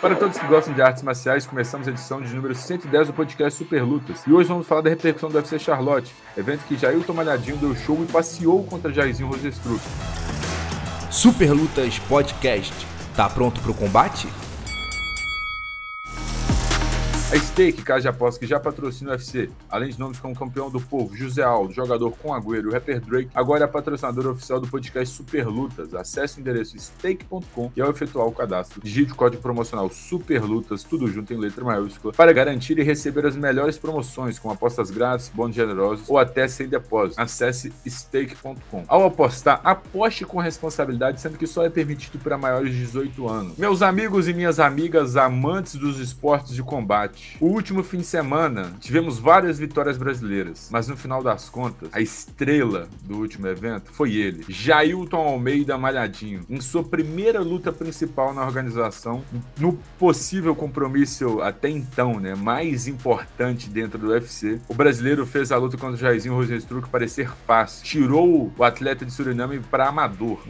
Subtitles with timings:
[0.00, 3.58] Para todos que gostam de artes marciais, começamos a edição de número 110 do podcast
[3.58, 4.24] Super Lutas.
[4.28, 8.00] E hoje vamos falar da repercussão do UFC Charlotte, evento que Jailton Malhadinho deu show
[8.04, 9.80] e passeou contra Jairzinho Rosestruck.
[11.10, 12.86] Super Lutas Podcast.
[13.16, 14.28] Tá pronto pro combate?
[17.30, 20.70] A Stake, casa de apostas que já patrocina o UFC, além de nomes como campeão
[20.70, 24.66] do povo, José Aldo, jogador com Agüero rapper Drake, agora é a patrocinadora oficial do
[24.66, 25.92] podcast Super Lutas.
[25.92, 30.82] Acesse o endereço stake.com e ao efetuar o cadastro, digite o código promocional Super Lutas,
[30.82, 35.28] tudo junto em letra maiúscula, para garantir e receber as melhores promoções, como apostas grátis,
[35.28, 37.20] bônus generosos ou até sem depósito.
[37.20, 38.84] Acesse stake.com.
[38.88, 43.58] Ao apostar, aposte com responsabilidade, sendo que só é permitido para maiores de 18 anos.
[43.58, 48.72] Meus amigos e minhas amigas amantes dos esportes de combate, o último fim de semana
[48.80, 54.14] tivemos várias vitórias brasileiras, mas no final das contas, a estrela do último evento foi
[54.14, 59.22] ele, Jailton Almeida Malhadinho, em sua primeira luta principal na organização,
[59.58, 64.60] no possível compromisso até então, né, mais importante dentro do UFC.
[64.68, 69.12] O brasileiro fez a luta contra o Jairzinho Rosenstruck parecer fácil, tirou o atleta de
[69.12, 70.40] Suriname para amador.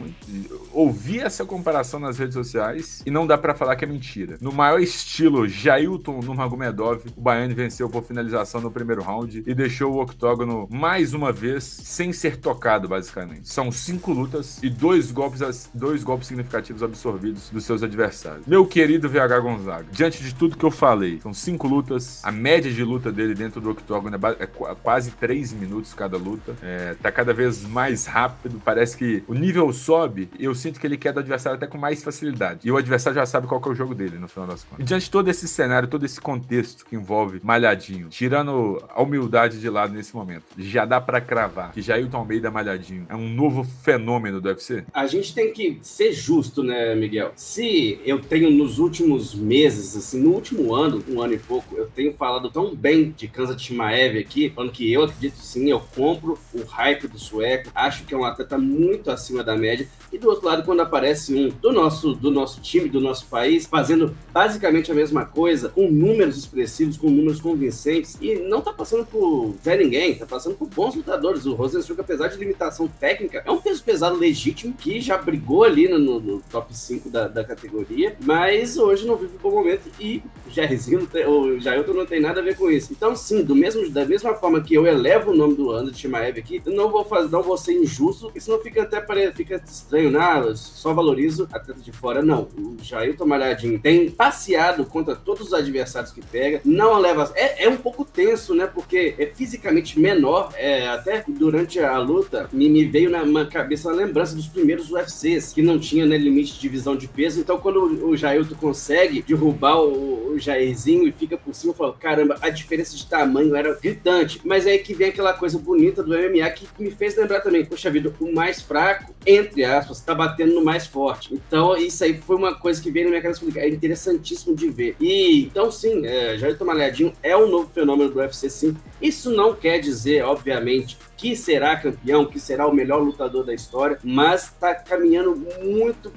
[0.71, 4.37] Ouvi essa comparação nas redes sociais e não dá para falar que é mentira.
[4.41, 9.53] No maior estilo Jailton no Medov, o Baiano venceu por finalização no primeiro round e
[9.53, 13.49] deixou o octógono mais uma vez sem ser tocado, basicamente.
[13.49, 18.45] São cinco lutas e dois golpes, dois golpes significativos absorvidos dos seus adversários.
[18.45, 22.71] Meu querido VH Gonzaga, diante de tudo que eu falei, são cinco lutas, a média
[22.71, 27.11] de luta dele dentro do octógono é, é quase três minutos cada luta, é, tá
[27.11, 31.19] cada vez mais rápido, parece que o nível sobe eu sinto que ele quer do
[31.19, 32.61] adversário até com mais facilidade.
[32.63, 34.79] E o adversário já sabe qual é o jogo dele, no final das contas.
[34.79, 39.01] E diante de todo esse cenário, todo esse contexto, contexto que envolve Malhadinho, tirando a
[39.03, 43.29] humildade de lado nesse momento, já dá para cravar que Jailton Almeida Malhadinho é um
[43.29, 44.83] novo fenômeno do UFC?
[44.91, 47.31] A gente tem que ser justo, né, Miguel?
[47.35, 51.87] Se eu tenho nos últimos meses, assim, no último ano, um ano e pouco, eu
[51.87, 56.39] tenho falado tão bem de Kanza Timaev aqui, falando que eu acredito sim, eu compro
[56.53, 59.87] o hype do sueco, acho que é um atleta muito acima da média.
[60.11, 63.67] E do outro lado, quando aparece um do nosso, do nosso time, do nosso país,
[63.67, 69.05] fazendo basicamente a mesma coisa, com números expressivos, com números convincentes, e não tá passando
[69.05, 71.45] por Zé Ninguém, tá passando por bons lutadores.
[71.45, 75.87] O Rosenstruck, apesar de limitação técnica, é um peso pesado legítimo que já brigou ali
[75.87, 80.21] no, no top 5 da, da, categoria, mas hoje não vive um bom momento e
[80.49, 82.91] Jairzinho, o Jailton não tem nada a ver com isso.
[82.91, 86.37] Então, sim, do mesmo, da mesma forma que eu elevo o nome do André Timaev
[86.37, 88.99] aqui, eu não vou fazer, não vou ser injusto, porque senão fica até
[89.31, 92.21] fica estranho, nada, só valorizo atleta de fora.
[92.21, 97.31] Não, o Jailton Malhadinho tem passeado contra todos os adversários que pega, não leva.
[97.35, 98.67] É, é um pouco tenso, né?
[98.67, 100.51] Porque é fisicamente menor.
[100.55, 104.91] É, até durante a luta, me, me veio na, na cabeça a lembrança dos primeiros
[104.91, 107.39] UFCs, que não tinha né, limite de divisão de peso.
[107.39, 111.77] Então, quando o, o Jailton consegue derrubar o, o Jairzinho e fica por cima, eu
[111.77, 114.41] falo: caramba, a diferença de tamanho era gritante.
[114.43, 117.65] Mas é aí que vem aquela coisa bonita do MMA que me fez lembrar também:
[117.65, 121.33] poxa vida, o mais fraco, entre aspas, tá batendo no mais forte.
[121.33, 123.45] Então, isso aí foi uma coisa que veio na minha cabeça.
[123.55, 124.95] É interessantíssimo de ver.
[124.99, 128.77] E então, sim, é, é, Jair Tomalhadinho é um novo fenômeno do UFC, sim.
[129.01, 133.97] Isso não quer dizer, obviamente, que será campeão, que será o melhor lutador da história,
[134.03, 136.11] mas está caminhando muito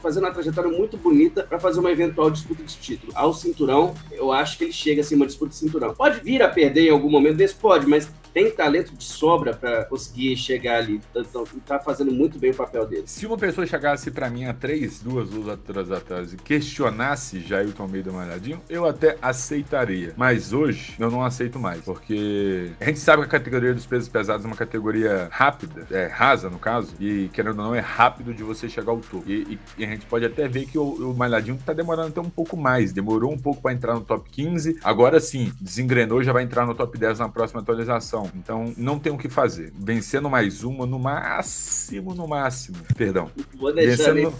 [0.00, 3.12] fazendo uma trajetória muito bonita para fazer uma eventual disputa de título.
[3.14, 5.94] Ao cinturão, eu acho que ele chega assim, uma disputa de cinturão.
[5.94, 7.54] Pode vir a perder em algum momento desse?
[7.54, 11.00] Pode, mas tem talento de sobra para conseguir chegar ali.
[11.14, 13.02] Então, tá fazendo muito bem o papel dele.
[13.06, 18.12] Se uma pessoa chegasse para mim há três, duas lutas atrás e questionasse Jailton Almeida
[18.12, 20.14] Malhadinho, eu até aceitaria.
[20.16, 24.08] Mas hoje eu não aceito mais, porque a gente sabe que a categoria dos pesos
[24.08, 28.32] pesados é uma categoria rápida, é rasa no caso, e querendo ou não, é rápido
[28.32, 29.24] de você chegar ao topo.
[29.26, 32.30] E, e a gente pode até ver que o, o Malhadinho tá demorando até um
[32.30, 36.42] pouco mais, demorou um pouco para entrar no top 15, agora sim, desengrenou, já vai
[36.42, 38.30] entrar no top 10 na próxima atualização.
[38.34, 39.72] Então, não tem o que fazer.
[39.78, 42.78] Vencendo mais uma, no máximo, no máximo.
[42.96, 43.30] Perdão.
[43.54, 44.34] Vou deixar Vencendo...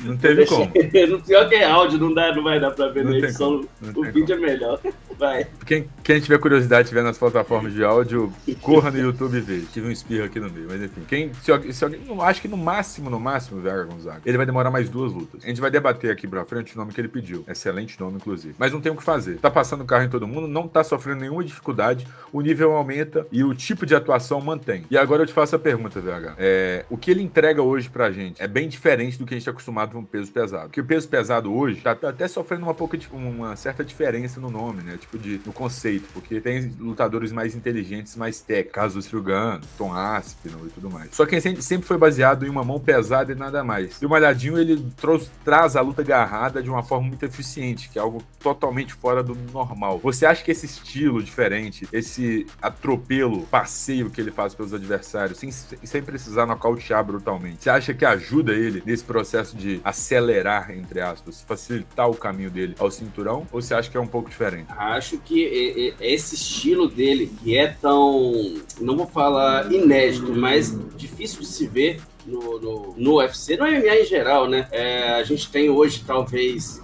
[0.04, 0.64] Não teve como.
[1.08, 3.66] no pior que é áudio, não, dá, não vai dar pra ver não na edição.
[3.94, 4.46] O vídeo como.
[4.46, 4.80] é melhor.
[5.18, 5.46] Vai.
[5.64, 9.66] Quem, quem tiver curiosidade, tiver nas plataformas de áudio, corra no YouTube e veja.
[9.72, 11.02] Tive um espirro aqui no meio, mas enfim.
[11.06, 14.46] Quem, se, se alguém, não, acho que no máximo, no máximo, Vera Gonzaga, ele vai
[14.46, 15.44] demorar mais duas lutas.
[15.44, 17.44] A gente vai debater aqui pra frente o nome que ele pediu.
[17.46, 18.54] Excelente nome, inclusive.
[18.58, 19.38] Mas não tem o que fazer.
[19.38, 23.26] Tá passando o carro em todo mundo, não tá sofrendo nenhuma dificuldade, o nível aumenta
[23.30, 24.84] e o tipo de atuação mantém.
[24.90, 26.34] E agora eu te faço a pergunta, VH.
[26.38, 29.44] É, o que ele entrega hoje pra gente é bem diferente do que a gente
[29.44, 30.64] tá acostumado dominava o peso pesado.
[30.64, 34.50] Porque o peso pesado hoje tá, tá até sofrendo uma pouca uma certa diferença no
[34.50, 34.96] nome, né?
[34.96, 40.66] Tipo, de, no conceito, porque tem lutadores mais inteligentes, mais técnicos, caso do Tom Aspinall
[40.66, 41.14] e tudo mais.
[41.14, 44.00] Só que sempre foi baseado em uma mão pesada e nada mais.
[44.00, 47.98] E o Malhadinho, ele trouxe, traz a luta agarrada de uma forma muito eficiente, que
[47.98, 49.98] é algo totalmente fora do normal.
[49.98, 55.50] Você acha que esse estilo diferente, esse atropelo, passeio que ele faz pelos adversários, sem,
[55.50, 61.42] sem precisar nocautear brutalmente, você acha que ajuda ele nesse processo de acelerar, entre aspas,
[61.42, 63.46] facilitar o caminho dele ao cinturão?
[63.52, 64.68] Ou você acha que é um pouco diferente?
[64.76, 71.46] Acho que esse estilo dele, que é tão, não vou falar inédito, mas difícil de
[71.46, 74.66] se ver no, no, no UFC, no MMA em geral, né?
[74.70, 76.82] É, a gente tem hoje, talvez,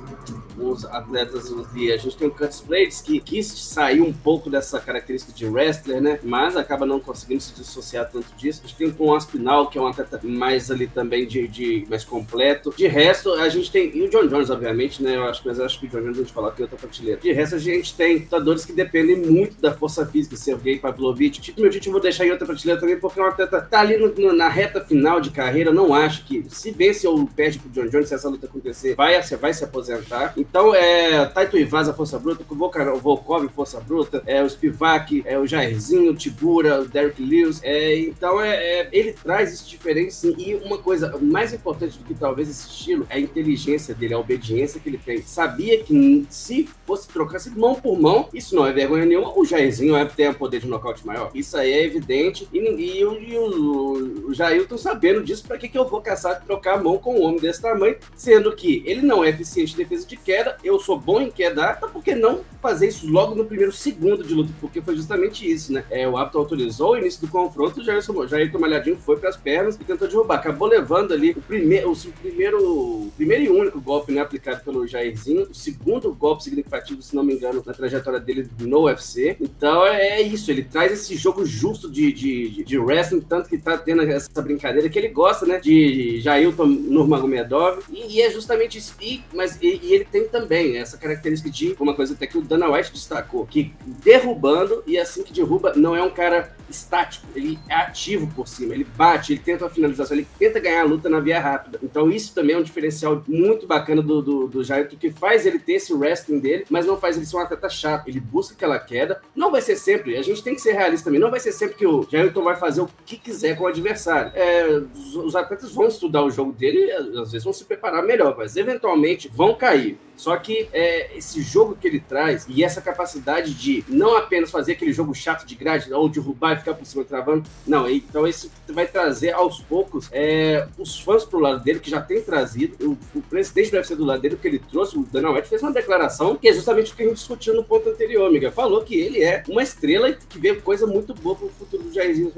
[0.60, 1.92] os atletas ali.
[1.92, 6.00] A gente tem o Curtis Blades, que quis sair um pouco dessa característica de wrestler,
[6.00, 6.18] né?
[6.22, 8.60] Mas acaba não conseguindo se dissociar tanto disso.
[8.64, 11.86] A gente tem o Tom Aspinal, que é um atleta mais ali também de, de
[11.88, 12.72] mais completo.
[12.76, 13.96] De resto, a gente tem.
[13.96, 15.16] E o John Jones, obviamente, né?
[15.16, 17.20] Eu acho, mas eu acho que o John Jones a gente que é outra prateleira.
[17.20, 21.40] De resto, a gente tem lutadores que dependem muito da força física, Sergei Pavlovich.
[21.40, 23.96] Tito meu eu vou deixar em outra prateleira também, porque é um atleta tá ali
[23.96, 25.72] no, na reta final de carreira.
[25.72, 29.20] Não acho que se vence ou perde pro John Jones, se essa luta acontecer, vai,
[29.22, 30.34] vai se aposentar.
[30.36, 35.46] Então, é Taito Ivasa, Força Bruta, o Volkov, Força Bruta, é, o Spivak, é, o
[35.46, 37.60] Jairzinho, o Tibura, o Derek Lewis.
[37.62, 40.34] É, então, é, é, ele traz isso diferente, sim.
[40.36, 44.18] E uma coisa mais importante do que talvez esse estilo é a inteligência dele, a
[44.18, 45.22] obediência que ele tem.
[45.22, 49.36] Sabia que se fosse trocar mão por mão, isso não é vergonha nenhuma.
[49.36, 51.30] O Jairzinho é, tem o poder de nocaute maior.
[51.34, 52.48] Isso aí é evidente.
[52.52, 56.74] E, e, e, o, o Jailton sabendo disso, pra que, que eu vou caçar trocar
[56.74, 60.06] a mão com um homem desse tamanho, sendo que ele não é eficiente em defesa
[60.06, 63.44] de queda, eu sou bom em queda, então por que não fazer isso logo no
[63.44, 64.52] primeiro segundo de luta?
[64.60, 65.84] Porque foi justamente isso, né?
[65.90, 69.36] É, o árbitro autorizou o início do confronto, o Jair, Jair Malhadinho foi para as
[69.36, 70.36] pernas e tentou derrubar.
[70.36, 75.48] Acabou levando ali o primeiro, o primeiro, primeiro e único golpe né, aplicado pelo Jairzinho,
[75.50, 79.36] o segundo golpe significativo, se não me engano, na trajetória dele no UFC.
[79.40, 83.76] Então é isso, ele traz esse jogo justo de, de, de wrestling, tanto que tá
[83.78, 85.58] tendo essa brincadeira que ele gosta, né?
[85.58, 88.94] De Jailton Nurmagomedov, e, e é justamente isso.
[89.00, 92.36] E, mas, e, e ele tem também tem essa característica de uma coisa até que
[92.36, 93.72] o Dana White destacou, que
[94.04, 98.74] derrubando e assim que derruba não é um cara estático, ele é ativo por cima,
[98.74, 101.78] ele bate, ele tenta uma finalização, ele tenta ganhar a luta na via rápida.
[101.82, 105.58] Então isso também é um diferencial muito bacana do, do, do Jaito, que faz ele
[105.58, 108.08] ter esse wrestling dele, mas não faz ele ser um atleta chato.
[108.08, 109.20] Ele busca aquela queda.
[109.34, 111.76] Não vai ser sempre, a gente tem que ser realista também, não vai ser sempre
[111.76, 114.32] que o Jailton vai fazer o que quiser com o adversário.
[114.34, 118.02] É, os, os atletas vão estudar o jogo dele e às vezes vão se preparar
[118.02, 119.98] melhor, mas eventualmente vão cair.
[120.20, 124.72] Só que é, esse jogo que ele traz e essa capacidade de não apenas fazer
[124.72, 127.88] aquele jogo chato de grade, ou derrubar ficar por cima travando, não.
[127.88, 132.20] Então isso vai trazer aos poucos é, os fãs pro lado dele, que já tem
[132.22, 132.76] trazido.
[132.80, 135.62] O, o presidente do UFC do lado dele, que ele trouxe, o Dana White, fez
[135.62, 138.50] uma declaração que é justamente o que a gente discutiu no ponto anterior, amiga.
[138.50, 141.92] Falou que ele é uma estrela e que vê coisa muito boa pro futuro do
[141.92, 142.32] Jairzinho.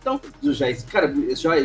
[0.00, 1.14] Então, do Jairzinho, cara,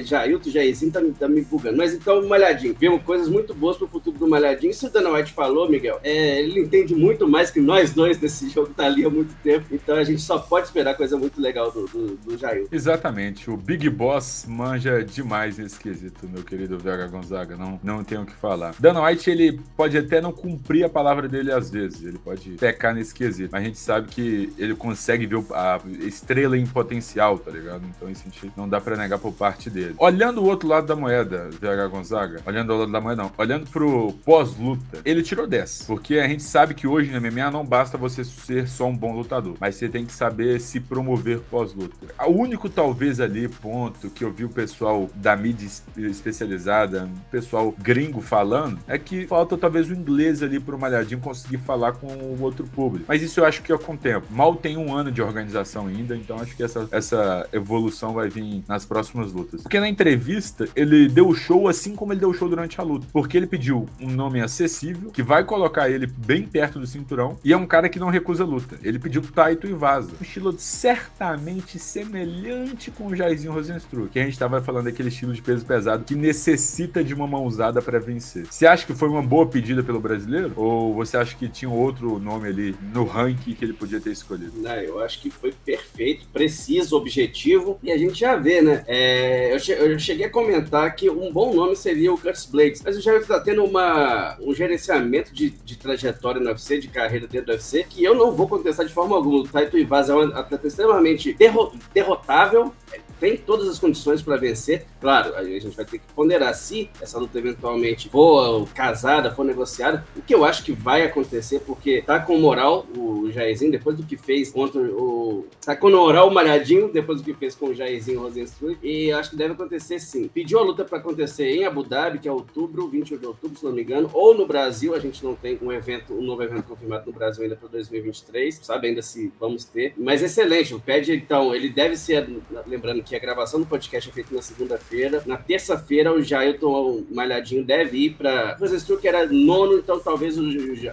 [0.04, 1.78] Jailton, Jairzinho tá, tá me bugando.
[1.78, 4.74] Mas então, Malhadinho, vemos coisas muito boas pro futuro do Malhadinho.
[4.74, 8.50] Se o Dana White falou, Miguel, é, ele entende muito mais que nós dois desse
[8.52, 9.68] jogo, tá ali há muito tempo.
[9.72, 12.68] Então a gente só pode esperar coisa muito legal do, do, do Jair.
[12.72, 13.50] Exatamente.
[13.50, 17.58] O Big Boss manja demais nesse quesito, meu querido Vega Gonzaga.
[17.58, 18.74] Não, não tenho o que falar.
[18.80, 22.04] Dana White, ele pode até não cumprir a palavra dele às vezes.
[22.04, 23.50] Ele pode pecar nesse quesito.
[23.52, 27.84] Mas a gente sabe que ele consegue ver a estrela em potencial, tá ligado?
[27.86, 29.96] Então isso gente não dá pra negar por parte dele.
[29.98, 33.32] Olhando o outro lado da moeda, VH Gonzaga, olhando o lado da moeda, não.
[33.38, 35.84] Olhando pro pós-luta, ele tirou 10.
[35.88, 39.14] Porque a gente sabe que hoje no MMA não basta você ser só um bom
[39.16, 41.79] lutador, mas você tem que saber se promover pós-luta.
[42.28, 45.68] O único, talvez, ali, ponto que eu vi o pessoal da mídia
[45.98, 51.58] especializada, o pessoal gringo falando, é que falta talvez o inglês ali pro Malhadinho conseguir
[51.58, 53.06] falar com o outro público.
[53.08, 54.28] Mas isso eu acho que é com o tempo.
[54.30, 58.64] Mal tem um ano de organização ainda, então acho que essa, essa evolução vai vir
[58.68, 59.62] nas próximas lutas.
[59.62, 62.84] Porque na entrevista, ele deu o show assim como ele deu o show durante a
[62.84, 63.08] luta.
[63.12, 67.38] Porque ele pediu um nome acessível, que vai vai colocar ele bem perto do cinturão
[67.44, 68.78] e é um cara que não recusa luta.
[68.84, 70.12] Ele pediu Taito e vaza.
[70.20, 75.34] Um estilo certamente semelhante com o Jairzinho Rosenstruck, que a gente estava falando daquele estilo
[75.34, 78.48] de peso pesado que necessita de uma mãozada para vencer.
[78.48, 80.54] Você acha que foi uma boa pedida pelo brasileiro?
[80.56, 84.54] Ou você acha que tinha outro nome ali no ranking que ele podia ter escolhido?
[84.62, 88.84] Não, eu acho que foi perfeito, preciso, objetivo e a gente já vê, né?
[88.88, 92.82] É, eu, che eu, cheguei a comentar que um bom nome seria o Curtis Blades,
[92.84, 97.28] mas o Jair está tendo uma, um gerenciamento de, de, trajetória no UFC, de carreira
[97.28, 99.40] dentro do UFC, que eu não vou contestar de forma alguma.
[99.40, 101.59] O Taito Ivaz é um atleta extremamente derro
[101.94, 102.74] derrotável,
[103.20, 107.18] tem todas as condições para vencer, Claro, a gente vai ter que ponderar se essa
[107.18, 112.20] luta eventualmente for casada, for negociada, o que eu acho que vai acontecer, porque tá
[112.20, 115.46] com moral o Jairzinho, depois do que fez contra o.
[115.64, 119.32] Tá com moral o Malhadinho, depois do que fez com o Jairzinho Rosenstruck, e acho
[119.32, 120.28] que deve acontecer sim.
[120.28, 123.64] Pediu a luta para acontecer em Abu Dhabi, que é outubro, 28 de outubro, se
[123.64, 126.64] não me engano, ou no Brasil, a gente não tem um evento, um novo evento
[126.64, 131.14] confirmado no Brasil ainda para 2023, sabe ainda se vamos ter, mas excelente, o PED,
[131.14, 132.28] então, ele deve ser,
[132.68, 134.89] lembrando que a gravação do podcast é feita na segunda-feira,
[135.26, 140.44] na terça-feira o Jailton Malhadinho deve ir para Rosenstruck, que era nono, então talvez o,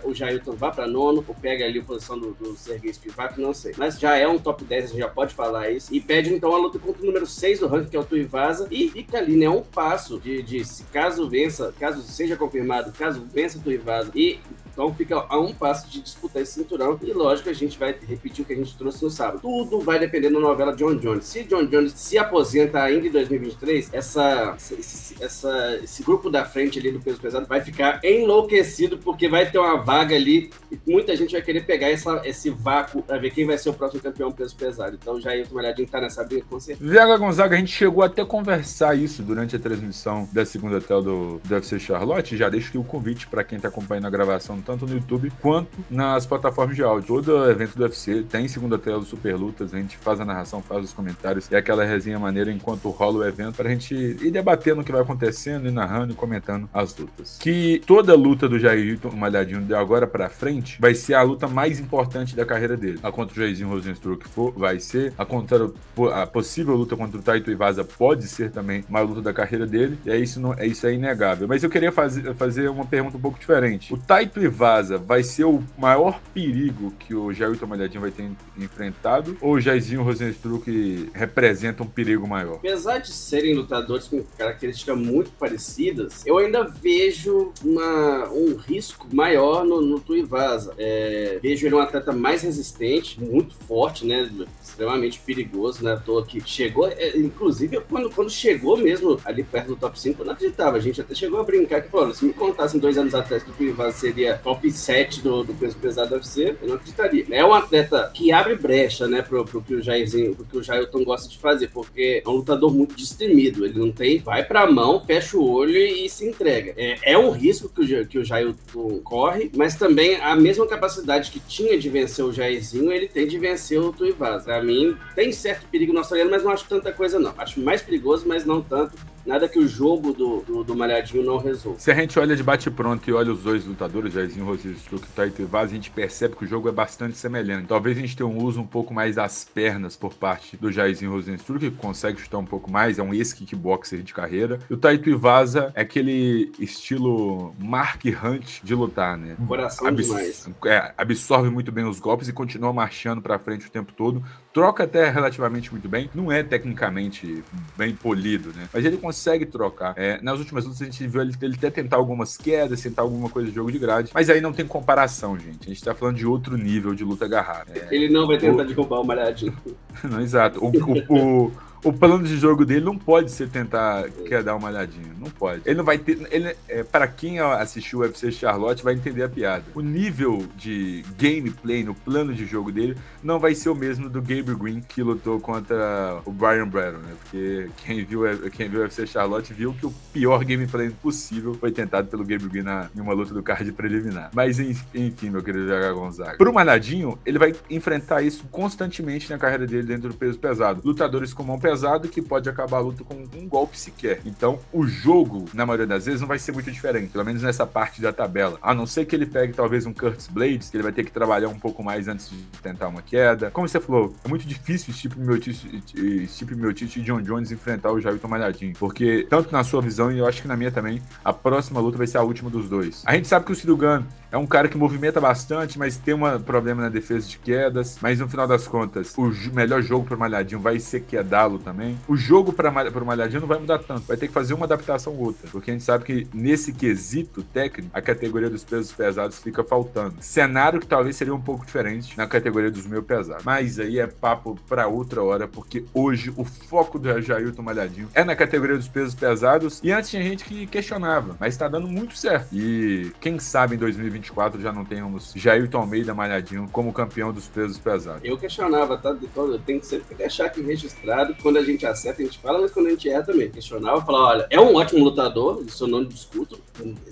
[0.05, 3.55] o Jailton vá para nono, ou pega ali a posição do, do Sergei Spivak, não
[3.55, 6.55] sei, mas já é um top 10, você já pode falar isso, e pede então
[6.55, 9.37] a luta contra o número 6 do ranking, que é o Tuivasa, e fica ali,
[9.37, 14.11] né, um passo de, de se caso vença, caso seja confirmado, caso vença o Tuivasa
[14.15, 14.39] e
[14.77, 16.99] então fica a um passo de disputar esse cinturão.
[17.03, 19.41] E lógico, a gente vai repetir o que a gente trouxe no sábado.
[19.41, 21.25] Tudo vai depender da novela John Jones.
[21.25, 26.79] Se John Jones se aposenta ainda em 2023, essa, esse, essa, esse grupo da frente
[26.79, 31.17] ali do peso pesado vai ficar enlouquecido porque vai ter uma vaga ali e muita
[31.17, 34.31] gente vai querer pegar essa, esse vácuo para ver quem vai ser o próximo campeão
[34.31, 34.99] peso pesado.
[35.01, 36.91] Então já ia uma olhadinha tá nessa briga com certeza.
[36.91, 41.01] Viaga Gonzaga, a gente chegou até a conversar isso durante a transmissão da segunda tela
[41.01, 42.37] do, do UFC Charlotte.
[42.37, 45.79] Já deixo aqui o convite para quem tá acompanhando a gravação tanto no YouTube quanto
[45.89, 47.07] nas plataformas de áudio.
[47.07, 50.61] Todo evento do UFC tem segunda tela do Super Lutas, a gente faz a narração,
[50.61, 54.31] faz os comentários e aquela resenha maneira enquanto rola o evento para a gente ir
[54.31, 57.39] debatendo o que vai acontecendo e narrando e comentando as lutas.
[57.41, 61.79] Que toda luta do Jair Malhadinho de agora para frente vai ser a luta mais
[61.79, 62.99] importante da carreira dele.
[63.03, 65.71] A contra o Jairzinho Rosenstruck for, vai ser, a contra
[66.13, 69.99] a possível luta contra o Taito Ivaza pode ser também uma luta da carreira dele,
[70.05, 71.47] e é isso, não, é, isso é inegável.
[71.47, 73.93] Mas eu queria fazer, fazer uma pergunta um pouco diferente.
[73.93, 78.31] O Taito Ivaza vaza vai ser o maior perigo que o Jailton Malhadinho vai ter
[78.57, 79.37] enfrentado?
[79.41, 82.57] Ou o Jairzinho Rosenstruck representa um perigo maior?
[82.57, 89.65] Apesar de serem lutadores com características muito parecidas, eu ainda vejo uma, um risco maior
[89.65, 90.75] no, no Tuivasa.
[90.79, 94.31] É, vejo ele um atleta mais resistente, muito forte, né?
[94.63, 95.93] Extremamente perigoso, né?
[95.93, 100.23] À toa que chegou, é, inclusive quando, quando chegou mesmo ali perto do top 5,
[100.23, 100.77] eu não acreditava.
[100.77, 103.51] A gente até chegou a brincar que falou: se me contassem dois anos atrás que
[103.51, 107.27] o Tuivasa seria top 7 do, do peso pesado do UFC, eu não acreditaria.
[107.33, 110.63] É um atleta que abre brecha, né, pro, pro que o Jairzinho, pro que o
[110.63, 113.67] Jailton gosta de fazer, porque é um lutador muito destemido.
[113.67, 116.73] Ele não tem, vai pra mão, fecha o olho e, se entrega.
[116.77, 121.33] É, é um risco que o, que o Jailton corre, mas também a mesma capacidade
[121.33, 124.45] que tinha de vencer o Jairzinho, ele tem de vencer o Tuivasa.
[124.45, 127.35] Pra mim, tem certo perigo no australiano, mas não acho tanta coisa, não.
[127.37, 131.39] Acho mais perigoso, mas não tanto nada que o jogo do, do, do Malhadinho não
[131.39, 131.79] resolva.
[131.79, 135.43] Se a gente olha de bate-pronto e olha os dois lutadores, Jairzinho Rosenstruck e Taito
[135.43, 137.67] Ivaz, a gente percebe que o jogo é bastante semelhante.
[137.67, 141.11] Talvez a gente tenha um uso um pouco mais das pernas por parte do Jairzinho
[141.11, 144.61] Rosenstruck, que consegue chutar um pouco mais, é um ex-kickboxer de carreira.
[144.71, 149.37] E o Taito Ivaza é aquele estilo Mark Hunt de lutar, né?
[149.47, 150.49] Coração Abs demais.
[150.67, 154.23] É, absorve muito bem os golpes e continua marchando para frente o tempo todo.
[154.53, 156.09] Troca até relativamente muito bem.
[156.15, 157.43] Não é tecnicamente
[157.77, 158.69] bem polido, né?
[158.73, 159.16] Mas ele consegue
[159.47, 159.95] trocar.
[159.97, 163.29] É, nas últimas lutas a gente viu ele, ele até tentar algumas quedas, tentar alguma
[163.29, 164.11] coisa de jogo de grade.
[164.15, 165.67] Mas aí não tem comparação, gente.
[165.67, 167.73] A gente tá falando de outro nível de luta agarrada.
[167.75, 168.67] É, ele não vai tentar o...
[168.67, 169.57] derrubar o malhadinho.
[170.05, 170.65] não, exato.
[170.65, 171.53] o, o, o
[171.85, 175.13] o plano de jogo dele não pode ser tentar quer dar uma olhadinha.
[175.19, 175.63] Não pode.
[175.65, 176.19] Ele não vai ter.
[176.31, 179.65] Ele, é, para quem assistiu o UFC Charlotte, vai entender a piada.
[179.75, 184.21] O nível de gameplay no plano de jogo dele não vai ser o mesmo do
[184.21, 187.15] Gabriel Green que lutou contra o Brian Bratton, né?
[187.23, 191.71] Porque quem viu, quem viu o UFC Charlotte viu que o pior gameplay possível foi
[191.71, 194.31] tentado pelo Gabriel Green na, em uma luta do card preliminar.
[194.35, 196.37] Mas enfim, meu querido Jagar Gonzaga.
[196.37, 200.81] Pro Malhadinho, ele vai enfrentar isso constantemente na carreira dele dentro do peso pesado.
[200.85, 204.21] Lutadores com mão pesado que pode acabar a luta com um golpe sequer.
[204.25, 207.67] Então, o jogo, na maioria das vezes, não vai ser muito diferente, pelo menos nessa
[207.67, 208.57] parte da tabela.
[208.63, 211.11] A não ser que ele pegue talvez um Curtis Blades, que ele vai ter que
[211.11, 213.51] trabalhar um pouco mais antes de tentar uma queda.
[213.51, 218.75] Como você falou, é muito difícil Stipe Miocic e John Jones enfrentar o Jailton Malhadinho,
[218.79, 221.99] porque tanto na sua visão e eu acho que na minha também, a próxima luta
[221.99, 223.03] vai ser a última dos dois.
[223.05, 226.41] A gente sabe que o Cirugan é um cara que movimenta bastante, mas tem um
[226.41, 230.61] problema na defesa de quedas, mas no final das contas, o melhor jogo para Malhadinho
[230.61, 231.99] vai ser quedá-lo também.
[232.09, 235.15] O jogo para o Malhadinho não vai mudar tanto, vai ter que fazer uma adaptação
[235.15, 239.39] ou outra, porque a gente sabe que nesse quesito técnico, a categoria dos pesos pesados
[239.39, 240.17] fica faltando.
[240.21, 243.45] Cenário que talvez seria um pouco diferente na categoria dos meio pesados.
[243.45, 248.25] Mas aí é papo para outra hora, porque hoje o foco do Jailton Malhadinho é
[248.25, 252.17] na categoria dos pesos pesados e antes tinha gente que questionava, mas está dando muito
[252.17, 252.49] certo.
[252.53, 257.47] E quem sabe em 2023 2024 já não tenhamos Jailton Almeida malhadinho como campeão dos
[257.49, 258.23] pesos pesados.
[258.25, 259.17] Eu questionava, tá?
[259.37, 261.37] Eu tenho que sempre deixar aqui registrado.
[261.43, 263.51] Quando a gente acerta, a gente fala, mas quando a gente erra também.
[263.51, 266.59] Questionava, falava, olha, é um ótimo lutador, isso eu não discuto,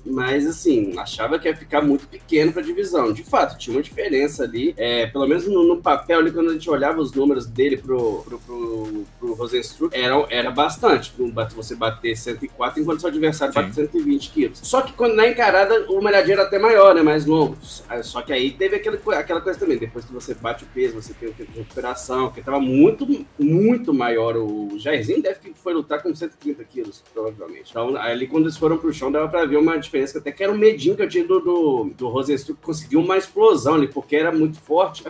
[0.04, 3.12] mas assim, achava que ia ficar muito pequeno pra divisão.
[3.12, 6.52] De fato, tinha uma diferença ali, é, pelo menos no, no, papel ali, quando a
[6.52, 11.12] gente olhava os números dele pro, pro, pro, pro Rosenstruck, era, era bastante.
[11.54, 13.60] Você bater 104 enquanto seu adversário Sim.
[13.60, 14.60] bate 120 quilos.
[14.62, 17.02] Só que quando na encarada o malhadinho era até maior, né?
[17.02, 17.56] Mais longo.
[18.02, 19.78] Só que aí teve aquele, aquela coisa também.
[19.78, 23.06] Depois que você bate o peso, você tem o tempo de recuperação, que tava muito,
[23.38, 24.36] muito maior.
[24.36, 27.70] O Jairzinho deve que foi lutar com 130 quilos, provavelmente.
[27.70, 30.52] Então, ali quando eles foram pro chão, dava pra ver uma diferença, até que era
[30.52, 34.32] um medinho que eu tinha do, do, do Rosenstruck, conseguiu uma explosão ali, porque era
[34.32, 35.04] muito forte.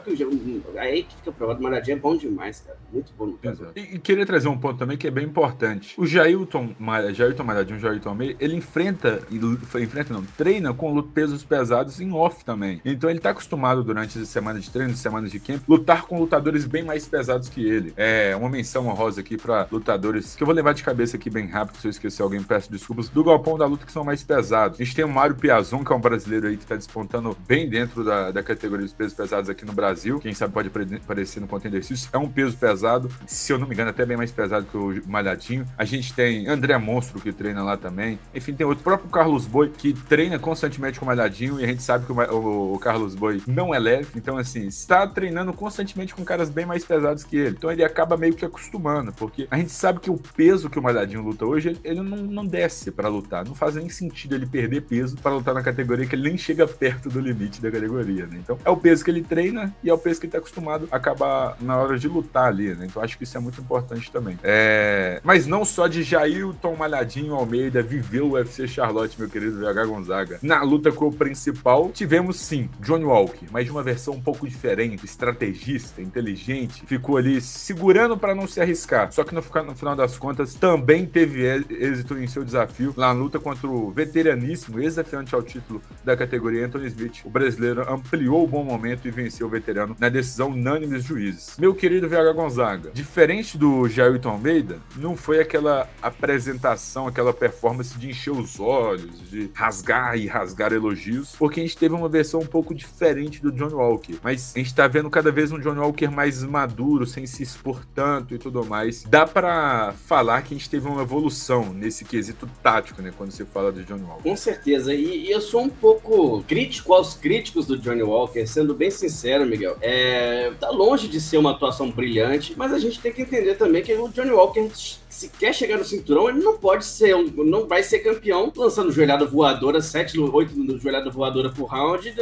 [0.76, 2.78] Aí que fica provado, o é bom demais, cara.
[2.92, 3.68] Muito bom no caso.
[3.76, 5.94] E, e, queria trazer um ponto também que é bem importante.
[5.98, 6.74] O Jailton,
[7.12, 12.81] Jailton Malhadinho, Jailton Almeida, ele enfrenta, enfrenta não, treina com pesos pesados em off também.
[12.85, 16.64] Então ele tá acostumado durante as semanas de treino, semanas de camp, lutar com lutadores
[16.64, 17.93] bem mais pesados que ele.
[17.97, 21.47] É uma menção honrosa aqui para lutadores que eu vou levar de cabeça aqui bem
[21.47, 24.81] rápido, se eu esquecer alguém, peço desculpas, do galpão da luta que são mais pesados.
[24.81, 27.69] A gente tem o Mário Piazon, que é um brasileiro aí que tá despontando bem
[27.69, 30.19] dentro da, da categoria dos pesos pesados aqui no Brasil.
[30.21, 32.09] Quem sabe pode aparecer no Contender Series.
[32.12, 35.02] É um peso pesado, se eu não me engano, até bem mais pesado que o
[35.07, 35.66] Malhadinho.
[35.76, 38.19] A gente tem André Monstro, que treina lá também.
[38.35, 41.83] Enfim, tem outro próprio Carlos Boi, que treina constantemente com o Malhadinho, e a gente
[41.83, 44.09] sabe que o, o, o Carlos Boi não é leve.
[44.16, 47.56] Então, assim, está treinando constantemente com caras bem mais pesados que ele.
[47.56, 50.83] Então ele acaba meio que acostumando, porque a gente sabe que o peso que o
[50.83, 53.44] Malhadinho luta hoje, ele, ele não, não desce para lutar.
[53.44, 56.66] Não faz nem sentido ele perder peso para lutar na categoria que ele nem chega
[56.66, 58.38] perto do limite da categoria, né?
[58.42, 60.88] Então é o peso que ele treina e é o peso que ele tá acostumado
[60.90, 62.87] a acabar na hora de lutar ali, né?
[62.87, 64.38] Então acho que isso é muito importante também.
[64.42, 65.21] É...
[65.23, 70.38] Mas não só de Jailton Malhadinho Almeida viveu o UFC Charlotte, meu querido VH Gonzaga.
[70.42, 71.53] Na luta com o principal,
[71.92, 77.40] tivemos sim Johnny Walker, mas de uma versão um pouco diferente, estrategista, inteligente, ficou ali
[77.40, 79.12] segurando para não se arriscar.
[79.12, 83.38] Só que no, no final das contas também teve êxito em seu desafio na luta
[83.38, 87.23] contra o veteraníssimo, ex-desafiante ao título da categoria Anthony Smith.
[87.25, 91.56] O brasileiro ampliou o bom momento e venceu o veterano na decisão unânime dos juízes.
[91.58, 98.11] Meu querido VH Gonzaga, diferente do Jailton Almeida, não foi aquela apresentação, aquela performance de
[98.11, 102.46] encher os olhos, de rasgar e rasgar elogios, porque a gente teve uma versão um
[102.46, 104.14] pouco diferente do John Walker.
[104.23, 107.84] Mas a gente tá vendo cada vez um John Walker mais maduro, sem se expor
[107.95, 109.04] tanto e tudo mais.
[109.04, 113.45] Dá para falar que a gente teve uma evolução nesse quesito tático, né, quando se
[113.45, 114.23] fala de John Walker.
[114.23, 118.90] Com certeza, e, eu sou um pouco crítico aos críticos do Johnny Walker, sendo bem
[118.90, 119.76] sincero, Miguel.
[119.82, 123.82] É, tá longe de ser uma atuação brilhante, mas a gente tem que entender também
[123.82, 124.66] que o Johnny Walker
[125.14, 128.90] se quer chegar no cinturão, ele não pode ser, um, não vai ser campeão lançando
[128.90, 132.12] joelhada voadora, 7, 8 joelhada voadora por round,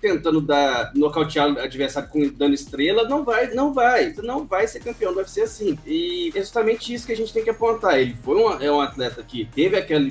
[0.00, 4.80] tentando dar, nocautear o adversário com dano estrela, não vai, não vai, não vai ser
[4.80, 5.78] campeão do UFC assim.
[5.86, 7.98] E é justamente isso que a gente tem que apontar.
[7.98, 10.06] Ele foi um, é um atleta que teve aquela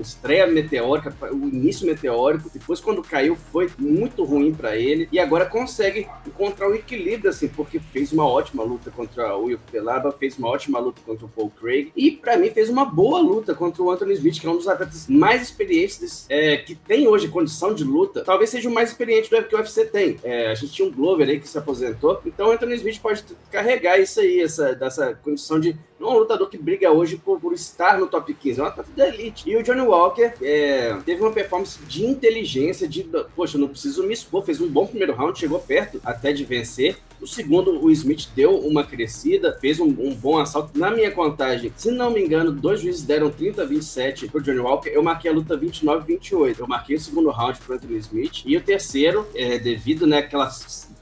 [0.00, 5.44] estreia meteórica, o início meteórico, depois quando caiu foi muito ruim para ele, e agora
[5.44, 10.38] consegue encontrar o equilíbrio, assim, porque fez uma ótima luta contra o Will Pelaba, fez
[10.38, 11.92] uma ótima luta contra o Paul Craig, Craig.
[11.96, 14.68] E para mim fez uma boa luta contra o Anthony Smith, que é um dos
[14.68, 18.22] atletas mais experientes é, que tem hoje condição de luta.
[18.24, 20.16] Talvez seja o mais experiente do que o UFC tem.
[20.22, 22.20] É, a gente tinha um Glover aí que se aposentou.
[22.24, 26.18] Então o Anthony Smith pode carregar isso aí, essa, dessa condição de não é um
[26.18, 29.48] lutador que briga hoje por, por, estar no top 15, é um atleta da elite.
[29.48, 34.12] E o Johnny Walker é, teve uma performance de inteligência, de, poxa, não preciso me
[34.12, 36.96] expor, fez um bom primeiro round, chegou perto até de vencer.
[37.20, 40.76] O segundo, o Smith deu uma crescida, fez um, um, bom assalto.
[40.78, 44.58] Na minha contagem, se não me engano, dois juízes deram 30 a 27 pro Johnny
[44.58, 44.90] Walker.
[44.90, 46.60] Eu marquei a luta 29 a 28.
[46.60, 48.42] Eu marquei o segundo round pro Anthony Smith.
[48.44, 50.22] E o terceiro, é, devido né,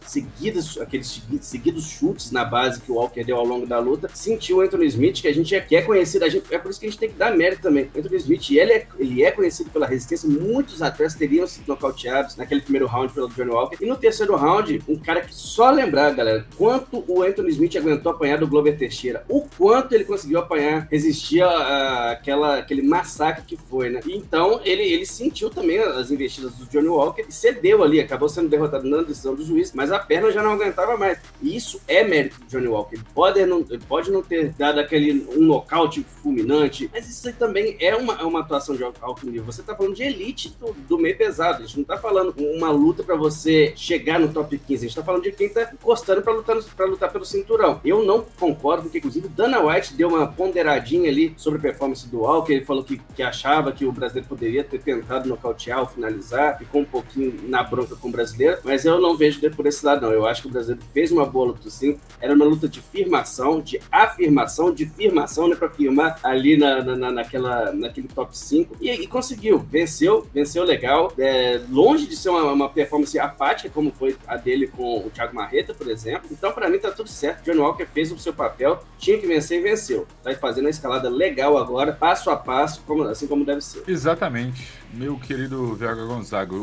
[0.07, 4.59] seguidas, aqueles seguidos chutes na base que o Walker deu ao longo da luta, sentiu
[4.59, 6.87] o Anthony Smith, que a gente é, que é conhecido, gente, é por isso que
[6.87, 7.91] a gente tem que dar mérito também.
[7.95, 12.37] O Anthony Smith, ele é, ele é conhecido pela resistência, muitos atletas teriam sido nocauteados
[12.37, 16.11] naquele primeiro round pelo Johnny Walker, e no terceiro round, um cara que só lembrar,
[16.15, 20.89] galera, quanto o Anthony Smith aguentou apanhar do Glover Teixeira, o quanto ele conseguiu apanhar,
[20.91, 24.01] resistir àquela, aquele massacre que foi, né?
[24.07, 28.49] Então, ele, ele sentiu também as investidas do Johnny Walker e cedeu ali, acabou sendo
[28.49, 31.19] derrotado na decisão do juiz, mas a perna já não aguentava mais.
[31.41, 32.97] E isso é mérito do Johnny Walker.
[32.97, 37.77] Ele pode não, ele pode não ter dado aquele um nocaute fulminante, mas isso também
[37.81, 39.45] é uma, é uma atuação de alto nível.
[39.45, 41.63] Você tá falando de elite do, do meio pesado.
[41.63, 44.85] A gente não tá falando uma luta para você chegar no top 15.
[44.85, 47.81] A gente tá falando de quem tá encostando para lutar, lutar pelo cinturão.
[47.85, 52.21] Eu não concordo, porque inclusive Dana White deu uma ponderadinha ali sobre a performance do
[52.21, 52.53] Walker.
[52.53, 56.83] Ele falou que, que achava que o brasileiro poderia ter tentado nocautear ou finalizar, ficou
[56.83, 60.13] um pouquinho na bronca com o brasileiro, mas eu não vejo por esse lado, não.
[60.13, 61.99] Eu acho que o brasileiro fez uma boa luta sim.
[62.21, 65.57] Era uma luta de firmação, de afirmação, de firmação, né?
[65.57, 68.77] Pra firmar ali na, na, naquela, naquele top 5.
[68.81, 71.13] E, e conseguiu, venceu, venceu legal.
[71.19, 75.35] É, longe de ser uma, uma, performance apática, como foi a dele com o Thiago
[75.35, 76.29] Marreta, por exemplo.
[76.31, 77.45] Então, para mim, tá tudo certo.
[77.45, 80.07] John Walker fez o seu papel, tinha que vencer e venceu.
[80.23, 83.83] Tá fazendo a escalada legal agora, passo a passo, como, assim como deve ser.
[83.87, 84.67] Exatamente.
[84.93, 86.57] Meu querido VH Gonzaga,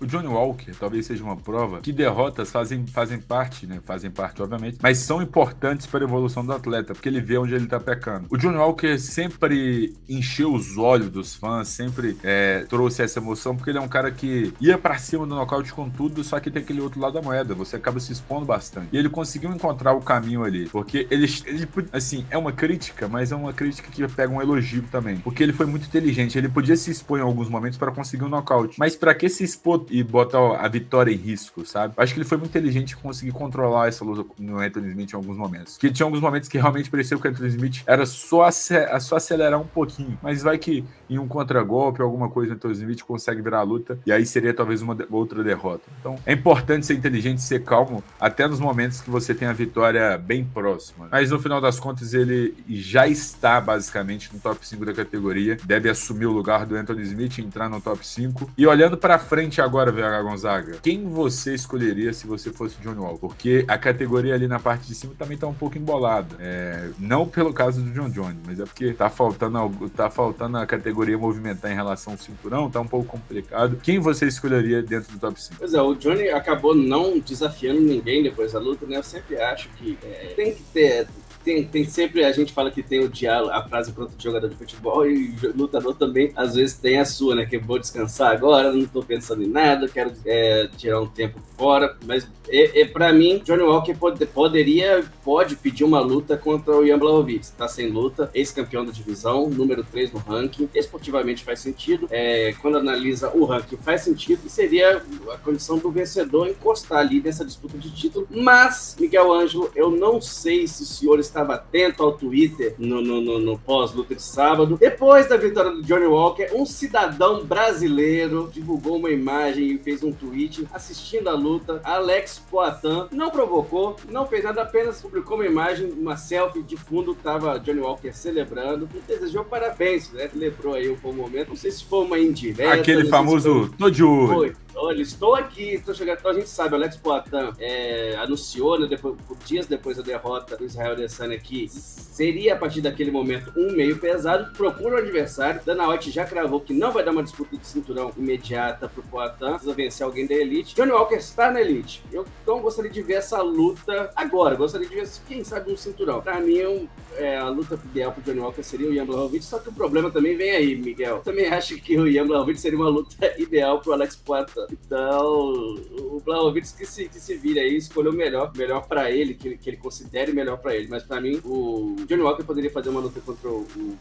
[0.00, 3.80] o Johnny Walker talvez seja uma prova que derrotas fazem, fazem parte, né?
[3.84, 7.54] Fazem parte, obviamente, mas são importantes para a evolução do atleta, porque ele vê onde
[7.54, 8.26] ele tá pecando.
[8.30, 13.70] O Johnny Walker sempre encheu os olhos dos fãs, sempre é, trouxe essa emoção, porque
[13.70, 16.62] ele é um cara que ia para cima do nocaute com tudo, só que tem
[16.62, 18.88] aquele outro lado da moeda, você acaba se expondo bastante.
[18.92, 23.32] E ele conseguiu encontrar o caminho ali, porque ele, ele assim, é uma crítica, mas
[23.32, 26.76] é uma crítica que pega um elogio também, porque ele foi muito inteligente, ele podia
[26.76, 30.02] se expor em alguns momentos para conseguir um nocaute, mas para que se expor e
[30.02, 31.94] botar a vitória em risco, sabe?
[31.96, 35.16] Acho que ele foi muito inteligente em conseguir controlar essa luta no Anthony Smith em
[35.16, 35.76] alguns momentos.
[35.76, 39.60] Que tinha alguns momentos que realmente pareceu que o Anthony Smith era só, só acelerar
[39.60, 43.58] um pouquinho, mas vai que em um contragolpe, alguma coisa, o Anthony Smith consegue virar
[43.58, 45.82] a luta e aí seria talvez uma outra derrota.
[46.00, 50.16] Então é importante ser inteligente, ser calmo, até nos momentos que você tem a vitória
[50.18, 51.08] bem próxima.
[51.10, 55.88] Mas no final das contas, ele já está basicamente no top 5 da categoria, deve
[55.88, 58.50] assumir o lugar do Anthony Smith, entrar no top 5.
[58.56, 62.94] E olhando para frente agora agora, VH Gonzaga, quem você escolheria se você fosse John
[62.94, 63.18] Wall?
[63.18, 66.36] Porque a categoria ali na parte de cima também tá um pouco embolada.
[66.38, 70.66] É, não pelo caso do John Jones, mas é porque tá faltando, tá faltando a
[70.66, 73.76] categoria movimentar em relação ao cinturão, tá um pouco complicado.
[73.82, 75.56] Quem você escolheria dentro do top 5?
[75.58, 78.98] Pois é, o Johnny acabou não desafiando ninguém depois da luta, né?
[78.98, 81.08] Eu sempre acho que é, tem que ter
[81.44, 84.48] tem, tem sempre, a gente fala que tem o diálogo, a frase pronta de jogador
[84.48, 87.46] de futebol e lutador também, às vezes tem a sua, né?
[87.46, 91.96] Que vou descansar agora, não tô pensando em nada, quero é, tirar um tempo fora,
[92.04, 96.86] mas é, é, para mim, Johnny Walker pode, poderia, pode pedir uma luta contra o
[96.86, 97.50] Jan Blachowicz.
[97.50, 100.68] Tá sem luta, ex-campeão da divisão, número 3 no ranking.
[100.74, 102.06] Esportivamente faz sentido.
[102.10, 104.42] É, quando analisa o ranking, faz sentido.
[104.44, 105.02] E seria
[105.32, 108.26] a condição do vencedor encostar ali nessa disputa de título.
[108.30, 113.20] Mas, Miguel Ângelo, eu não sei se o senhor estava atento ao Twitter no, no,
[113.20, 114.76] no, no pós-luta de sábado.
[114.78, 120.12] Depois da vitória do Johnny Walker, um cidadão brasileiro divulgou uma imagem e fez um
[120.12, 121.80] tweet assistindo a luta.
[121.82, 127.14] Alex Poitin não provocou, não fez nada, apenas publicou uma imagem, uma selfie de fundo,
[127.14, 130.30] tava Johnny Walker celebrando e desejou parabéns, né?
[130.32, 131.48] Lembrou aí o bom momento.
[131.48, 132.74] Não sei se foi uma indireta.
[132.74, 134.28] Aquele famoso, tô de olho.
[134.28, 134.63] Foi.
[134.76, 136.18] Olha, estou aqui, estou chegando.
[136.18, 140.56] Então a gente sabe, o Alex Poitin é, anunciou, né, depois, dias depois da derrota
[140.56, 145.60] do Israel Adesanya que seria a partir daquele momento um meio pesado, procura o adversário.
[145.64, 149.50] Dana White já cravou que não vai dar uma disputa de cinturão imediata pro Poitin,
[149.50, 150.74] precisa vencer alguém da Elite.
[150.74, 152.02] Johnny Walker está na Elite.
[152.12, 154.54] Eu então gostaria de ver essa luta agora.
[154.54, 156.20] Gostaria de ver, quem sabe, um cinturão.
[156.20, 159.58] Pra mim, um, é, a luta ideal pro Johnny Walker seria o Ian Blachowicz, só
[159.58, 161.16] que o problema também vem aí, Miguel.
[161.16, 164.63] Eu também acho que o Ian Blachowicz seria uma luta ideal pro Alex Poitin.
[164.72, 169.34] Então, o Blachowicz que se, que se vire aí, escolheu o melhor, melhor para ele,
[169.34, 170.88] que, que ele considere melhor para ele.
[170.88, 173.94] Mas para mim, o Johnny Walker poderia fazer uma luta contra o, o.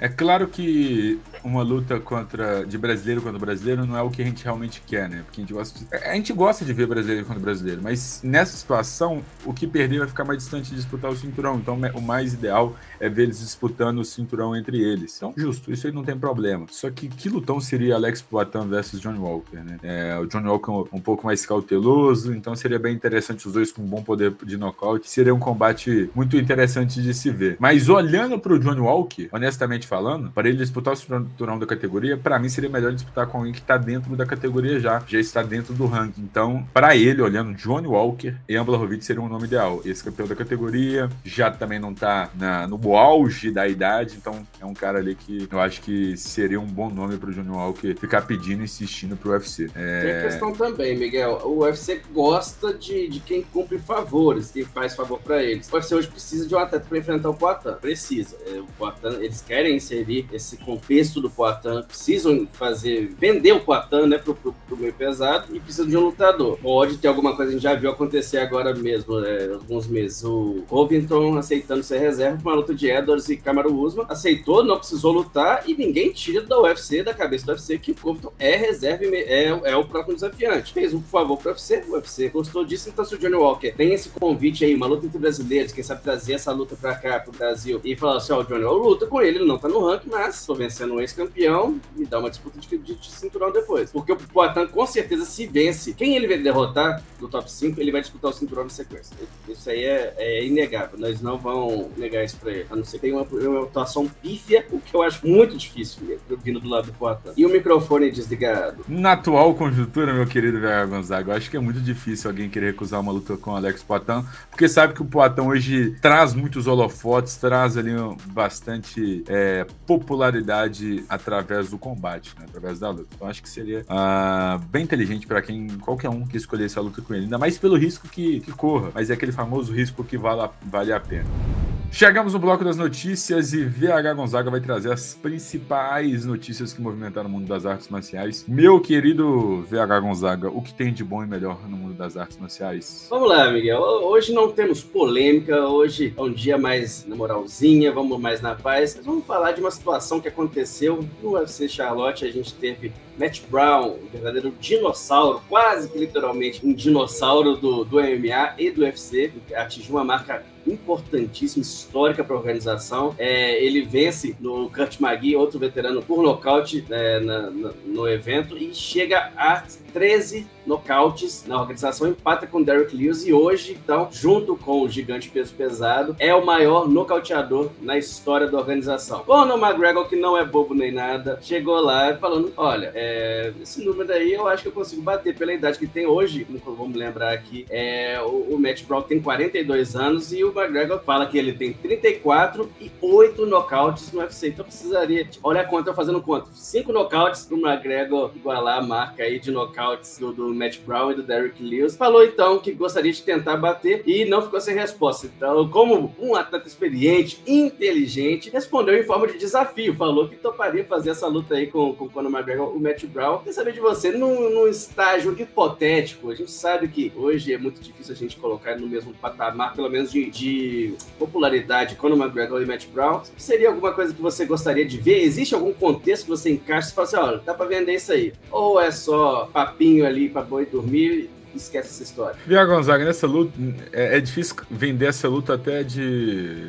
[0.00, 4.24] É claro que uma luta contra de brasileiro contra brasileiro não é o que a
[4.24, 5.22] gente realmente quer, né?
[5.24, 8.56] Porque a gente gosta de, a gente gosta de ver brasileiro contra brasileiro, mas nessa
[8.56, 11.56] situação, o que perder vai ficar mais distante de disputar o cinturão.
[11.56, 15.16] Então, o mais ideal é ver eles disputando o cinturão entre eles.
[15.16, 16.66] Então, justo, isso aí não tem problema.
[16.70, 19.78] Só que que lutão seria Alex Poitin versus Johnny Walker, né?
[19.82, 23.72] É, o Johnny Walker um, um pouco mais cauteloso, então seria bem interessante os dois
[23.72, 25.10] com um bom poder de nocaute.
[25.10, 27.56] Seria um combate muito interessante de se ver.
[27.58, 32.16] Mas olhando para o Johnny Walker, honestamente falando, para ele disputar o cinturão da categoria,
[32.16, 35.42] para mim seria melhor disputar com alguém que está dentro da categoria já, já está
[35.42, 36.22] dentro do ranking.
[36.22, 39.80] Então, para ele, olhando Johnny Walker, Ian Blachowicz seria um nome ideal.
[39.84, 42.30] Esse campeão da categoria já também não está
[42.68, 46.66] no auge da idade, então é um cara ali que eu acho que seria um
[46.66, 49.70] bom nome para o Johnny Walker ficar pedindo e insistindo para o UFC.
[49.74, 50.00] É, É...
[50.00, 51.40] Tem questão também, Miguel.
[51.44, 55.70] O UFC gosta de, de quem cumpre favores, quem faz favor para eles.
[55.70, 57.72] O UFC hoje precisa de um atleta para enfrentar o Poitin.
[57.80, 58.36] Precisa.
[58.46, 64.06] É, o Poitin, eles querem inserir esse contexto do Poitin, precisam fazer, vender o Poitin,
[64.06, 66.58] né, pro, pro, pro meio pesado e precisam de um lutador.
[66.58, 70.24] Pode ter alguma coisa, a gente já viu acontecer agora mesmo, é, alguns meses.
[70.24, 74.78] O Covington aceitando ser reserva para uma luta de Edwards e Kamaru Usman, aceitou, não
[74.78, 78.56] precisou lutar e ninguém tira da UFC, da cabeça do UFC, que o Covington é
[78.56, 80.72] reserva e é, é o próximo desafiante.
[80.72, 83.92] Fez um favor pro UFC, o UFC gostou disso, então se o Johnny Walker tem
[83.92, 87.32] esse convite aí, uma luta entre brasileiros, quem sabe trazer essa luta pra cá, pro
[87.32, 89.68] Brasil, e falar assim, ó, oh, o Johnny Walker luta com ele, ele não tá
[89.68, 93.90] no ranking, mas tô vencendo um ex-campeão, me dá uma disputa de, de, cinturão depois.
[93.90, 97.92] Porque o Poitin com certeza se vence, quem ele vai derrotar do top 5, ele
[97.92, 99.16] vai disputar o cinturão na sequência.
[99.48, 102.96] Isso aí é, é inegável, nós não vamos negar isso pra ele, a não ser
[102.96, 106.86] que tenha uma, uma atuação pífia, o que eu acho muito difícil vindo do lado
[106.86, 107.30] do Poitin.
[107.36, 108.84] E o microfone desligado.
[108.88, 112.66] Na atual conjuntura, meu querido Vera Gonzaga, eu acho que é muito difícil alguém querer
[112.66, 116.68] recusar uma luta com o Alex Poitin, porque sabe que o Poitin hoje traz muitos
[116.68, 117.90] holofotes, traz ali
[118.26, 123.08] bastante é, popularidade através do combate, né, através da luta.
[123.12, 127.02] Então acho que seria uh, bem inteligente para quem qualquer um que escolhesse a luta
[127.02, 130.16] com ele, ainda mais pelo risco que, que corra, mas é aquele famoso risco que
[130.16, 131.55] vale, vale a pena.
[131.90, 137.28] Chegamos no bloco das notícias e VH Gonzaga vai trazer as principais notícias que movimentaram
[137.28, 138.44] o mundo das artes marciais.
[138.46, 142.36] Meu querido VH Gonzaga, o que tem de bom e melhor no mundo das artes
[142.38, 143.06] marciais?
[143.08, 143.80] Vamos lá, Miguel.
[143.80, 148.94] Hoje não temos polêmica, hoje é um dia mais na moralzinha, vamos mais na paz.
[148.96, 152.26] Mas vamos falar de uma situação que aconteceu no UFC Charlotte.
[152.26, 157.96] A gente teve Matt Brown, um verdadeiro dinossauro, quase que literalmente um dinossauro do, do
[157.96, 163.14] MMA e do UFC, atingiu uma marca importantíssima, histórica para a organização.
[163.18, 168.56] É, ele vence no Kurt Magui, outro veterano, por nocaute é, na, na, no evento
[168.56, 174.56] e chega a 13 nocautes na organização, empata com Derek Lewis e hoje, então, junto
[174.56, 179.20] com o gigante peso pesado, é o maior nocauteador na história da organização.
[179.20, 184.12] Conor McGregor, que não é bobo nem nada, chegou lá falando, olha, é, esse número
[184.12, 187.66] aí eu acho que eu consigo bater pela idade que tem hoje, vamos lembrar aqui,
[187.70, 191.72] é, o, o Matt Brown tem 42 anos e o McGregor fala que ele tem
[191.72, 196.92] 34 e 8 nocautes no UFC, então precisaria, olha a conta, eu fazendo conta, 5
[196.92, 201.22] nocautes pro McGregor igualar a marca aí de nocautes do, do Matt Brown e do
[201.22, 201.96] Derrick Lewis.
[201.96, 205.26] Falou então que gostaria de tentar bater e não ficou sem resposta.
[205.26, 209.94] Então, como um atleta experiente, inteligente, respondeu em forma de desafio.
[209.94, 213.38] Falou que toparia fazer essa luta aí com, com o Conor McGregor, o Matt Brown.
[213.38, 217.80] Quer saber de você, num, num estágio hipotético, a gente sabe que hoje é muito
[217.80, 222.66] difícil a gente colocar no mesmo patamar, pelo menos de, de popularidade, Conor McGregor e
[222.66, 223.22] Matt Brown.
[223.36, 225.22] Seria alguma coisa que você gostaria de ver?
[225.22, 228.32] Existe algum contexto que você encaixa e fala assim, olha, dá pra vender isso aí?
[228.50, 232.36] Ou é só papinho ali pra boi dormir esquece essa história.
[232.46, 233.52] Via Gonzaga, nessa luta,
[233.92, 236.66] é, é, difícil vender essa luta até de.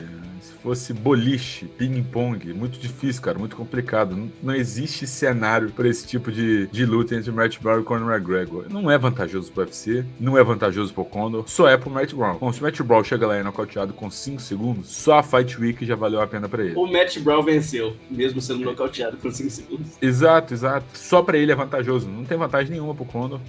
[0.58, 2.52] Se fosse boliche, ping-pong.
[2.52, 4.15] Muito difícil, cara, muito complicado.
[4.15, 8.12] Não, não existe cenário para esse tipo de, de luta entre Matt Brown e Conor
[8.12, 8.65] McGregor.
[8.70, 12.38] Não é vantajoso pro UFC, não é vantajoso pro Conor, só é pro Matt Brown.
[12.39, 15.24] Bom, se o Matt Brown chega lá e é nocauteado com 5 segundos, só a
[15.24, 16.76] Fight Week já valeu a pena para ele.
[16.76, 19.91] O Matt Brown venceu, mesmo sendo nocauteado com 5 segundos.
[20.02, 20.86] Exato, exato.
[20.93, 22.08] Só para ele é vantajoso.
[22.10, 23.39] Não tem vantagem nenhuma pro Conor.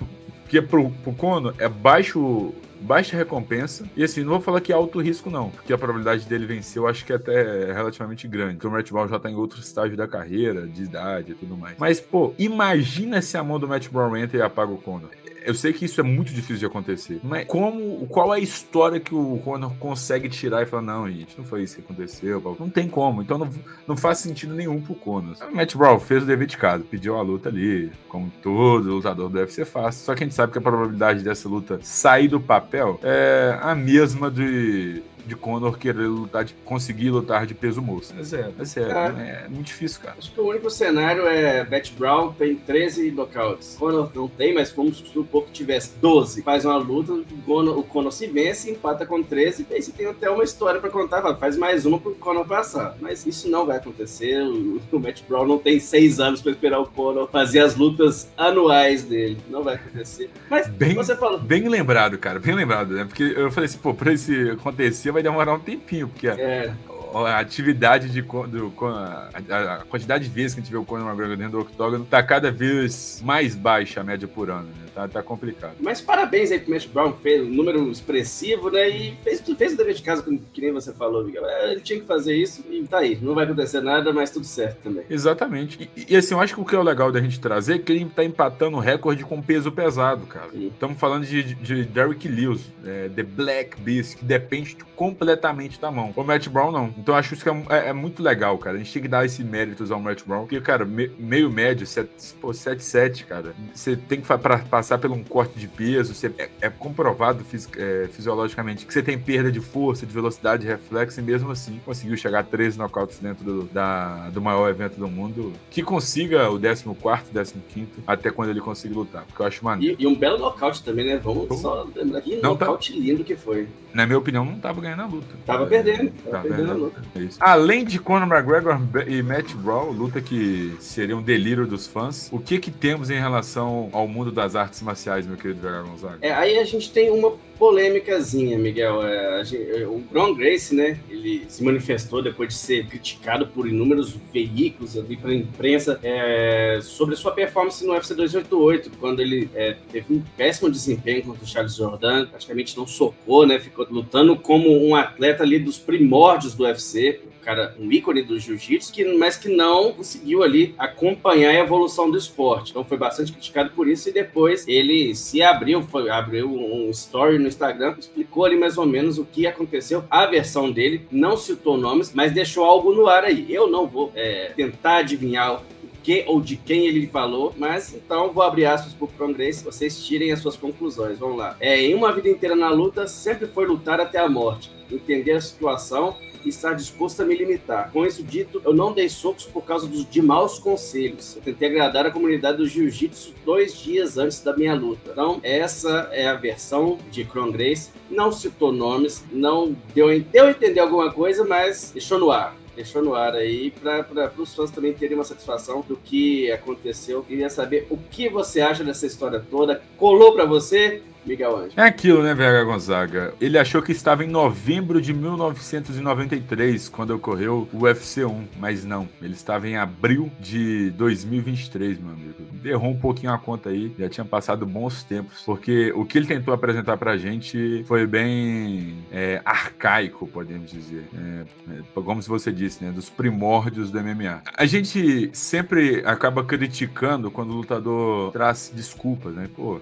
[0.42, 3.84] Porque pro, pro Kono é baixo baixa recompensa.
[3.96, 6.78] E assim, não vou falar que é alto risco, não, porque a probabilidade dele vencer
[6.78, 8.54] eu acho que é até relativamente grande.
[8.54, 11.56] Porque o Matt Brown já tá em outro estágio da carreira, de idade e tudo
[11.56, 11.76] mais.
[11.78, 15.10] Mas, pô, imagina se a mão do Matt Brown entra e apaga o Conor.
[15.48, 17.20] Eu sei que isso é muito difícil de acontecer.
[17.22, 21.38] Mas como, qual é a história que o Conor consegue tirar e falar, não, gente,
[21.38, 22.42] não foi isso que aconteceu.
[22.60, 23.22] Não tem como.
[23.22, 23.48] Então não,
[23.86, 25.36] não faz sentido nenhum pro Conor.
[25.50, 29.30] O Matt Brown fez o dever de casa, pediu a luta ali, como todo lutador
[29.30, 30.04] deve ser fácil.
[30.04, 32.67] Só que a gente sabe que a probabilidade dessa luta sair do papel
[33.02, 38.14] é a mesma de de Conor querer lutar, de conseguir lutar de peso moço.
[38.18, 38.90] É zero, é zero.
[38.90, 39.44] É.
[39.44, 40.16] é muito difícil, cara.
[40.18, 43.76] Acho que o único cenário é Matt Brown tem 13 knockouts.
[43.78, 46.42] Conor não tem, mas vamos supor que tivesse 12.
[46.42, 49.92] Faz uma luta, o Conor, o Conor se vence, empata com 13, e aí você
[49.92, 52.96] tem até uma história pra contar, faz mais uma pro Conor passar.
[53.00, 54.42] Mas isso não vai acontecer.
[54.42, 58.28] O, o Matt Brown não tem 6 anos pra esperar o Conor fazer as lutas
[58.36, 59.38] anuais dele.
[59.50, 60.30] Não vai acontecer.
[60.48, 61.38] Mas bem, você falou.
[61.38, 63.04] Bem lembrado, cara, bem lembrado, né?
[63.04, 66.72] Porque eu falei assim, pô, pra isso acontecer, vai demorar um tempinho, porque é.
[67.14, 69.30] a, atividade de do, a,
[69.74, 72.22] a, quantidade de vezes que a gente vê o Conor McGregor dentro do octógono tá
[72.22, 74.87] cada vez mais baixa a média por ano, né?
[74.98, 75.76] Tá, tá complicado.
[75.78, 78.88] Mas parabéns aí pro Matt Brown, fez um número expressivo, né?
[78.88, 81.46] E fez, fez o dever de casa, que nem você falou, Miguel.
[81.46, 83.16] É, ele tinha que fazer isso e tá aí.
[83.22, 85.04] Não vai acontecer nada, mas tudo certo também.
[85.08, 85.88] Exatamente.
[85.96, 87.78] E, e assim, eu acho que o que é o legal da gente trazer é
[87.78, 90.48] que ele tá empatando o recorde com peso pesado, cara.
[90.52, 95.92] Estamos falando de, de, de Derrick Lewis, é, The Black Beast, que depende completamente da
[95.92, 96.12] mão.
[96.16, 96.92] O Matt Brown não.
[96.98, 98.74] Então eu acho isso que é, é, é, muito legal, cara.
[98.74, 101.86] A gente tem que dar esse méritos ao Matt Brown, porque, cara, me, meio médio,
[101.86, 103.54] 7-7, cara.
[103.72, 104.58] Você tem que pra
[104.88, 109.02] passar por um corte de peso, você, é, é comprovado fisi, é, fisiologicamente que você
[109.02, 112.78] tem perda de força, de velocidade, de reflexo, e mesmo assim conseguiu chegar a 13
[112.78, 115.52] nocautes dentro do, da, do maior evento do mundo.
[115.70, 119.96] Que consiga o 14, 15, até quando ele consiga lutar, porque eu acho maneiro.
[119.98, 121.20] E, e um belo nocaute também, né?
[121.22, 122.98] Vamos só lembrar que não, tá nocaute tá...
[122.98, 123.68] lindo que foi.
[123.92, 125.34] Na minha opinião, não tava ganhando a luta.
[125.46, 126.10] Tava é, perdendo.
[126.10, 127.02] Tava, tava perdendo a luta.
[127.16, 132.28] É Além de Conor McGregor e Matt Brown, luta que seria um delírio dos fãs,
[132.30, 136.18] o que que temos em relação ao mundo das artes marciais, meu querido Vega Gonzaga?
[136.20, 139.02] É, aí a gente tem uma polêmicazinha, Miguel.
[139.02, 144.14] É, gente, o Brown Grace, né, ele se manifestou depois de ser criticado por inúmeros
[144.32, 149.76] veículos ali para a imprensa é, sobre sua performance no UFC 288, quando ele é,
[149.90, 154.70] teve um péssimo desempenho contra o Charles Jordan, praticamente não socou, né, ficou lutando como
[154.86, 159.36] um atleta ali dos primórdios do UFC, um cara, um ícone do jiu-jitsu, que, mas
[159.36, 162.70] que não conseguiu ali acompanhar a evolução do esporte.
[162.70, 167.38] Então foi bastante criticado por isso e depois ele se abriu, foi, abriu um story
[167.38, 170.04] no Instagram, explicou ali mais ou menos o que aconteceu.
[170.10, 173.46] A versão dele não citou nomes, mas deixou algo no ar aí.
[173.52, 175.62] Eu não vou é, tentar adivinhar
[176.02, 180.32] que ou de quem ele falou, mas então vou abrir aspas pro Progress, vocês tirem
[180.32, 181.18] as suas conclusões.
[181.18, 181.56] Vamos lá.
[181.60, 185.40] É, em uma vida inteira na luta, sempre foi lutar até a morte, entender a
[185.40, 187.90] situação e estar disposto a me limitar.
[187.92, 191.36] Com isso dito, eu não dei socos por causa dos, de maus conselhos.
[191.36, 195.10] Eu tentei agradar a comunidade do jiu-jitsu dois dias antes da minha luta.
[195.12, 197.90] Então, essa é a versão de Kron Grace.
[198.10, 203.02] Não citou nomes, não deu, deu a entender alguma coisa, mas deixou no ar deixou
[203.02, 207.24] no ar aí para os fãs também terem uma satisfação do que aconteceu.
[207.24, 209.82] Queria saber o que você acha dessa história toda.
[209.96, 211.02] Colou para você?
[211.28, 211.72] Miguel Anjo.
[211.76, 213.34] É aquilo, né, VH Gonzaga?
[213.40, 219.08] Ele achou que estava em novembro de 1993, quando ocorreu o UFC 1, mas não.
[219.20, 222.34] Ele estava em abril de 2023, meu amigo.
[222.64, 226.26] Errou um pouquinho a conta aí, já tinha passado bons tempos, porque o que ele
[226.26, 231.04] tentou apresentar pra gente foi bem é, arcaico, podemos dizer.
[231.14, 234.42] É, é, como você disse, né, dos primórdios do MMA.
[234.56, 239.48] A gente sempre acaba criticando quando o lutador traz desculpas, né?
[239.54, 239.80] Pô,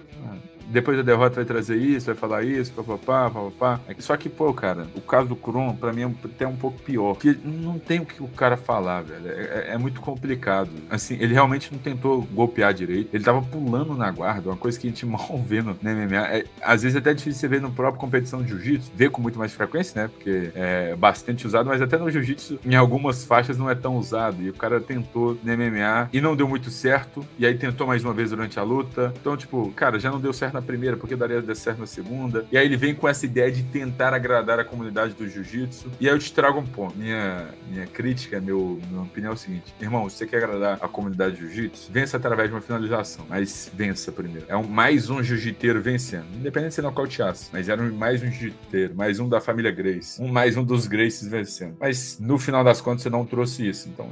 [0.67, 3.79] depois da derrota vai trazer isso, vai falar isso, papapá, papapá.
[3.99, 7.13] Só que, pô, cara, o caso do Kron, pra mim, é até um pouco pior.
[7.13, 9.27] Porque não tem o que o cara falar, velho.
[9.27, 10.69] É, é, é, muito complicado.
[10.89, 13.09] Assim, ele realmente não tentou golpear direito.
[13.13, 16.27] Ele tava pulando na guarda, uma coisa que a gente mal vê no, MMA.
[16.27, 19.21] É, às vezes é até difícil você ver no próprio competição de jiu-jitsu, ver com
[19.21, 20.07] muito mais frequência, né?
[20.07, 24.41] Porque é bastante usado, mas até no jiu-jitsu, em algumas faixas, não é tão usado.
[24.41, 27.25] E o cara tentou no MMA e não deu muito certo.
[27.37, 29.13] E aí tentou mais uma vez durante a luta.
[29.19, 32.45] Então, tipo, cara, já não deu certo na primeira, porque dar certo na segunda.
[32.51, 35.91] E aí ele vem com essa ideia de tentar agradar a comunidade do jiu-jitsu.
[35.99, 36.97] E aí eu te trago um ponto.
[36.97, 41.35] Minha, minha crítica, meu, minha opinião é o seguinte: irmão, você quer agradar a comunidade
[41.35, 41.91] do jiu-jitsu?
[41.91, 44.45] Vença através de uma finalização, mas vença primeiro.
[44.47, 46.25] É um, mais um jiu-jiteiro vencendo.
[46.35, 50.27] Independente de ser nocauteaço, mas era mais um jiu-jiteiro, mais um da família Grace, um
[50.27, 51.75] mais um dos Graces vencendo.
[51.79, 53.89] Mas no final das contas você não trouxe isso.
[53.89, 54.09] Então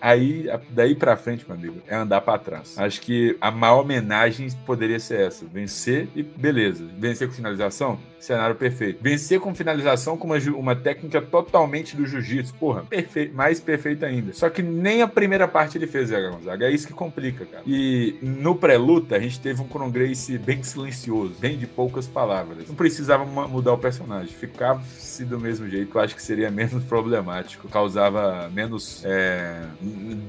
[0.00, 2.78] Aí, daí pra frente, meu amigo, é andar para trás.
[2.78, 6.84] Acho que a maior homenagem poderia ser essa: vencer e beleza.
[6.98, 8.98] Vencer com finalização, cenário perfeito.
[9.02, 14.32] Vencer com finalização com uma, uma técnica totalmente do jiu-jitsu, porra, perfeito, mais perfeito ainda.
[14.32, 16.66] Só que nem a primeira parte ele fez, Zé Gonzaga.
[16.66, 17.62] É isso que complica, cara.
[17.66, 22.68] E no pré-luta, a gente teve um Conor Grace bem silencioso, bem de poucas palavras.
[22.68, 27.68] Não precisava mudar o personagem, ficava-se do mesmo jeito, eu acho que seria menos problemático,
[27.68, 29.02] causava menos.
[29.04, 29.62] É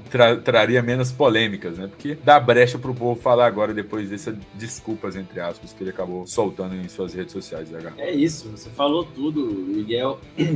[0.09, 1.87] tra traria menos polêmicas, né?
[1.87, 6.25] Porque dá brecha pro povo falar agora, depois dessas desculpas, entre aspas, que ele acabou
[6.27, 10.19] soltando em suas redes sociais, É isso, você falou tudo, Miguel.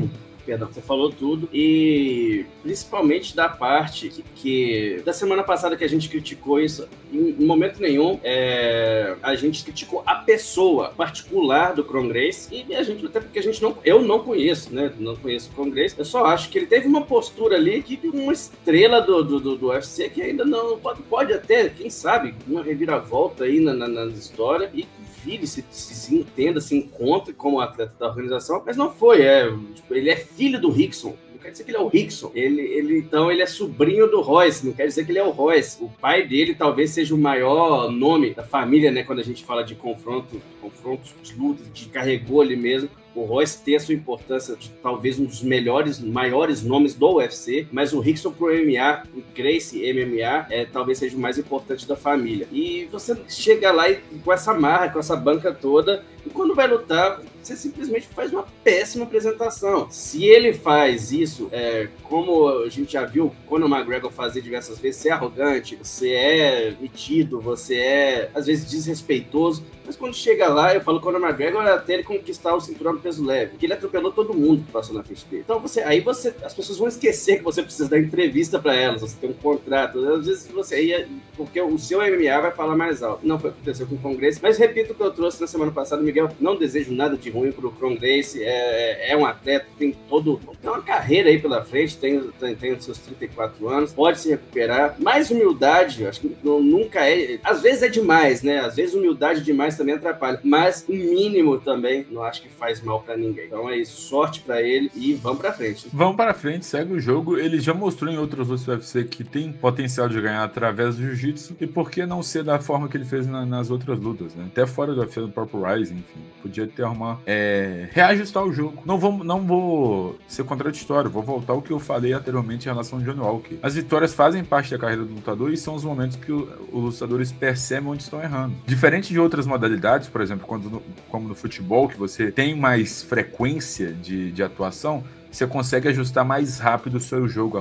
[0.45, 1.47] Perdão, você falou tudo.
[1.53, 7.29] E principalmente da parte que, que, da semana passada que a gente criticou isso, em,
[7.39, 13.05] em momento nenhum é, a gente criticou a pessoa particular do Congress e a gente,
[13.05, 14.91] até porque a gente não, eu não conheço, né?
[14.99, 15.95] Não conheço o Congress.
[15.97, 19.57] Eu só acho que ele teve uma postura ali que uma estrela do, do, do,
[19.57, 23.87] do UFC que ainda não pode, pode até, quem sabe, uma reviravolta aí na, na,
[23.87, 24.85] na história e
[25.23, 29.21] filho, se, se, se, entenda, se encontre como atleta da organização, mas não foi.
[29.21, 31.15] É, tipo, ele é filho do Rickson.
[31.41, 32.31] quer dizer que ele é o Rickson.
[32.35, 35.31] Ele, ele, então ele é sobrinho do Royce, não quer dizer que ele é o
[35.31, 35.83] Royce.
[35.83, 39.03] O pai dele talvez seja o maior nome da família, né?
[39.03, 43.61] Quando a gente fala de confronto, confrontos, de lutas, de carregou ali mesmo o Royce
[43.63, 48.31] tem a sua importância talvez um dos melhores, maiores nomes do UFC, mas o Rickson
[48.31, 52.47] pro MMA, o Gracie MMA, é, talvez seja o mais importante da família.
[52.51, 56.67] E você chega lá e, com essa marra, com essa banca toda, e quando vai
[56.67, 59.87] lutar, você simplesmente faz uma péssima apresentação.
[59.89, 65.01] Se ele faz isso, é, como a gente já viu Conor McGregor fazer diversas vezes,
[65.01, 70.73] você é arrogante, você é metido, você é, às vezes, desrespeitoso, mas quando chega lá,
[70.73, 74.11] eu falo Conor McGregor até ele conquistar o cinturão do peso leve, porque ele atropelou
[74.11, 75.43] todo mundo que passou na frente dele.
[75.43, 79.01] Então, você, aí você, as pessoas vão esquecer que você precisa dar entrevista para elas,
[79.01, 83.03] você tem um contrato, às vezes você ia, porque o seu MMA vai falar mais
[83.03, 83.27] alto.
[83.27, 85.47] Não foi o que aconteceu com o Congresso, mas repito o que eu trouxe na
[85.47, 89.65] semana passada, Miguel, não desejo nada de ruim pro Cron Grace, é, é um atleta,
[89.77, 94.19] tem todo, tem uma carreira aí pela frente, tem, tem, tem seus 34 anos, pode
[94.19, 98.75] se recuperar, mais humildade, acho que não, nunca é, às vezes é demais, né, às
[98.75, 103.17] vezes humildade demais também atrapalha, mas o mínimo também, não acho que faz mal para
[103.17, 105.87] ninguém, então é isso, sorte para ele e vamos para frente.
[105.91, 110.07] Vamos para frente, segue o jogo, ele já mostrou em outros UFC que tem potencial
[110.07, 113.25] de ganhar através do jiu-jitsu, e por que não ser da forma que ele fez
[113.25, 116.83] na, nas outras lutas, né, até fora do UFC do próprio Rising, enfim, podia ter
[116.83, 118.81] uma é, reajustar o jogo.
[118.85, 122.99] Não vou, não vou ser contraditório, vou voltar ao que eu falei anteriormente em relação
[122.99, 123.57] ao Johnny Walker.
[123.61, 127.31] As vitórias fazem parte da carreira do lutador e são os momentos que os lutadores
[127.31, 128.55] percebem onde estão errando.
[128.65, 133.03] Diferente de outras modalidades, por exemplo, quando no, como no futebol, que você tem mais
[133.03, 135.03] frequência de, de atuação,
[135.33, 137.57] você consegue ajustar mais rápido o seu jogo,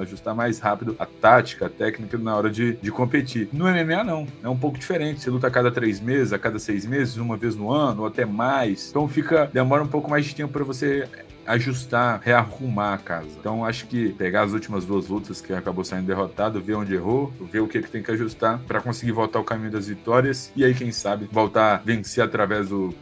[0.00, 3.48] ajustar mais rápido a tática, a técnica na hora de, de competir.
[3.52, 4.26] No MMA, não.
[4.42, 5.20] É um pouco diferente.
[5.20, 8.06] Você luta a cada três meses, a cada seis meses, uma vez no ano, ou
[8.06, 8.90] até mais.
[8.90, 9.50] Então fica.
[9.52, 11.08] Demora um pouco mais de tempo para você
[11.46, 13.28] ajustar, rearrumar a casa.
[13.38, 17.32] Então acho que pegar as últimas duas lutas que acabou saindo derrotado, ver onde errou,
[17.50, 20.64] ver o que, que tem que ajustar para conseguir voltar ao caminho das vitórias e
[20.64, 22.94] aí quem sabe voltar a vencer através do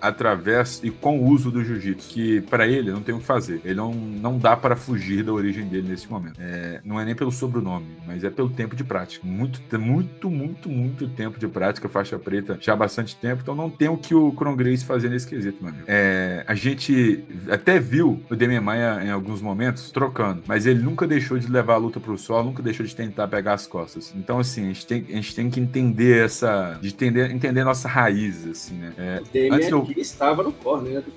[0.00, 3.60] através e com o uso do jiu-jitsu, que para ele não tem o que fazer.
[3.64, 6.36] Ele não, não dá para fugir da origem dele nesse momento.
[6.38, 9.26] É, não é nem pelo sobrenome, mas é pelo tempo de prática.
[9.26, 13.70] Muito, muito, muito, muito tempo de prática, faixa preta já há bastante tempo, então não
[13.70, 15.84] tem o que o Cron Grace fazer nesse quesito, meu amigo.
[15.86, 21.06] É, a gente até viu o Demian Maia em alguns momentos trocando, mas ele nunca
[21.06, 24.12] deixou de levar a luta pro solo, nunca deixou de tentar pegar as costas.
[24.16, 26.78] Então, assim, a gente tem, a gente tem que entender essa.
[26.80, 28.92] de entender, entender nossa raiz, assim, né?
[28.98, 31.00] É, antes eu, estava no corner, né?
[31.00, 31.12] Do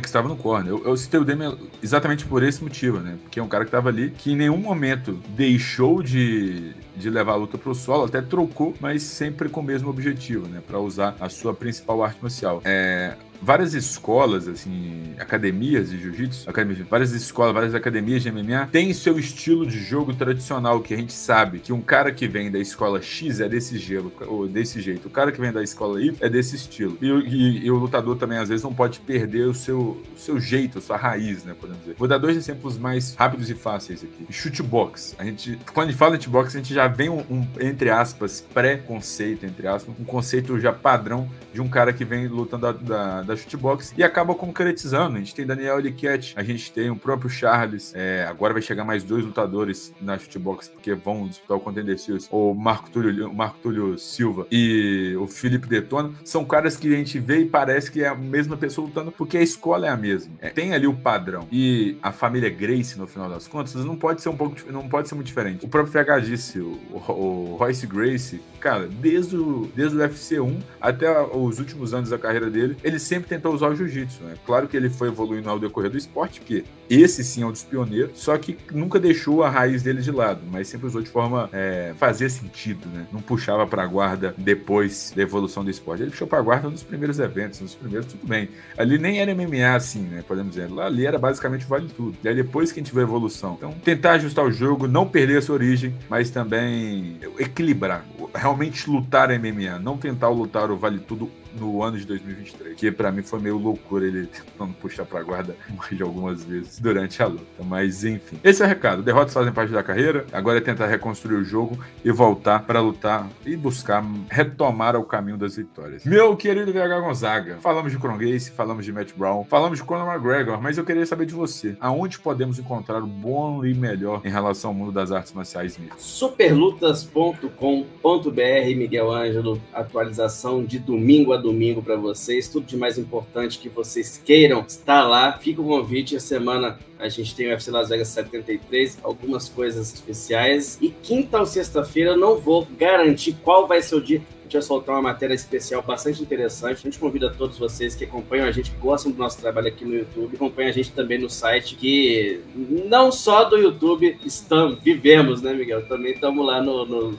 [0.00, 0.72] que estava no corner.
[0.72, 3.16] Eu, eu citei o Demian exatamente por esse motivo, né?
[3.22, 7.32] Porque é um cara que estava ali que em nenhum momento deixou de, de levar
[7.32, 10.62] a luta pro solo, até trocou, mas sempre com o mesmo objetivo, né?
[10.66, 12.62] Para usar a sua principal arte marcial.
[12.64, 16.46] É, várias escolas, assim, academias de jiu-jitsu,
[16.88, 21.12] várias escolas, várias academias de MMA têm seu estilo de jogo tradicional, que a gente
[21.12, 25.08] sabe que um cara que vem da escola X é desse gelo, ou desse jeito,
[25.08, 26.96] o cara que vem da escola Y é desse estilo.
[27.00, 29.78] E, e, e o lutador também, às vezes, não pode perder o seu,
[30.14, 31.96] o seu jeito, a sua raiz, né, podemos dizer.
[31.98, 34.26] Vou dar dois exemplos mais rápidos e fáceis aqui.
[34.30, 35.14] Chute box.
[35.18, 37.90] A gente, quando a gente fala de box, a gente já vem um, um entre
[37.90, 42.72] aspas, pré-conceito, entre aspas, um conceito já padrão de um cara que vem lutando da,
[42.72, 45.16] da da Shootbox e acaba concretizando.
[45.16, 48.84] A gente tem Daniel Eliquete, a gente tem o próprio Charles, é, agora vai chegar
[48.84, 53.58] mais dois lutadores na Shootbox porque vão disputar o Contender Series, o Marco Túlio, Marco
[53.62, 56.12] Túlio Silva e o Felipe Detona.
[56.24, 59.36] São caras que a gente vê e parece que é a mesma pessoa lutando porque
[59.36, 60.32] a escola é a mesma.
[60.40, 61.46] É, tem ali o padrão.
[61.50, 65.08] E a família Grace, no final das contas, não pode ser um pouco não pode
[65.08, 65.64] ser muito diferente.
[65.64, 66.60] O próprio FH disse,
[66.92, 72.18] o, Royce Grace, cara, desde o, desde o UFC 1 até os últimos anos da
[72.18, 74.34] carreira dele, ele sempre tentou usar o jiu-jitsu, né?
[74.44, 77.62] Claro que ele foi evoluindo ao decorrer do esporte, porque esse sim é um dos
[77.62, 81.48] pioneiros, só que nunca deixou a raiz dele de lado, mas sempre usou de forma
[81.52, 83.06] é, fazia sentido, né?
[83.12, 86.02] Não puxava para a guarda depois da evolução do esporte.
[86.02, 88.48] Ele puxou para a guarda nos primeiros eventos, nos primeiros tudo bem.
[88.76, 90.24] Ali nem era MMA assim, né?
[90.26, 90.68] Podemos dizer.
[90.72, 92.16] Lá ali era basicamente vale tudo.
[92.24, 93.54] E aí depois que a gente vê a evolução.
[93.56, 98.04] Então, tentar ajustar o jogo, não perder a sua origem, mas também equilibrar.
[98.34, 98.55] Realmente
[98.86, 102.76] lutar MMA, não tentar lutar o vale tudo no ano de 2023.
[102.76, 106.78] Que para mim foi meio loucura ele tentando puxar pra guarda mais de algumas vezes
[106.78, 107.44] durante a luta.
[107.64, 109.02] Mas enfim, esse é o recado.
[109.02, 110.26] Derrotas fazem parte da carreira.
[110.32, 115.36] Agora é tentar reconstruir o jogo e voltar para lutar e buscar retomar o caminho
[115.36, 116.04] das vitórias.
[116.04, 120.12] Meu querido VH Gonzaga, falamos de Cron Grace, falamos de Matt Brown, falamos de Conor
[120.12, 121.76] McGregor, mas eu queria saber de você.
[121.80, 125.94] Aonde podemos encontrar o bom e melhor em relação ao mundo das artes marciais mesmo?
[125.98, 132.48] Superlutas.com.br, Miguel Ângelo, atualização de domingo a domingo para vocês.
[132.48, 135.38] Tudo de mais importante que vocês queiram estar lá.
[135.38, 136.16] Fica o convite.
[136.16, 140.76] A semana a gente tem o UFC Las Vegas 73, algumas coisas especiais.
[140.80, 144.62] E quinta ou sexta-feira eu não vou garantir qual vai ser o dia gente vai
[144.62, 146.78] soltar uma matéria especial bastante interessante.
[146.78, 149.84] A gente convida todos vocês que acompanham a gente, que gostam do nosso trabalho aqui
[149.84, 155.42] no YouTube, acompanham a gente também no site, que não só do YouTube estamos, vivemos,
[155.42, 155.86] né, Miguel?
[155.86, 157.16] Também estamos lá no, no.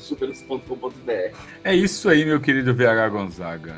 [1.63, 3.75] É isso aí, meu querido VH Gonzaga.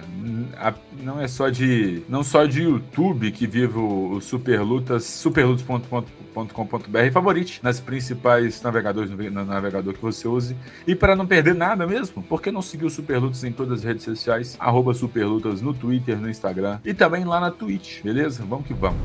[1.01, 7.79] Não é só de não só de YouTube que vive o, Superlutas, superlutas.com.br, favorite nas
[7.79, 10.55] principais navegadores no navegador que você use.
[10.85, 13.83] E para não perder nada mesmo, por que não seguir o Superlutas Em todas as
[13.83, 18.43] redes sociais, arroba Superlutas no Twitter, no Instagram e também lá na Twitch, beleza?
[18.47, 18.99] Vamos que vamos.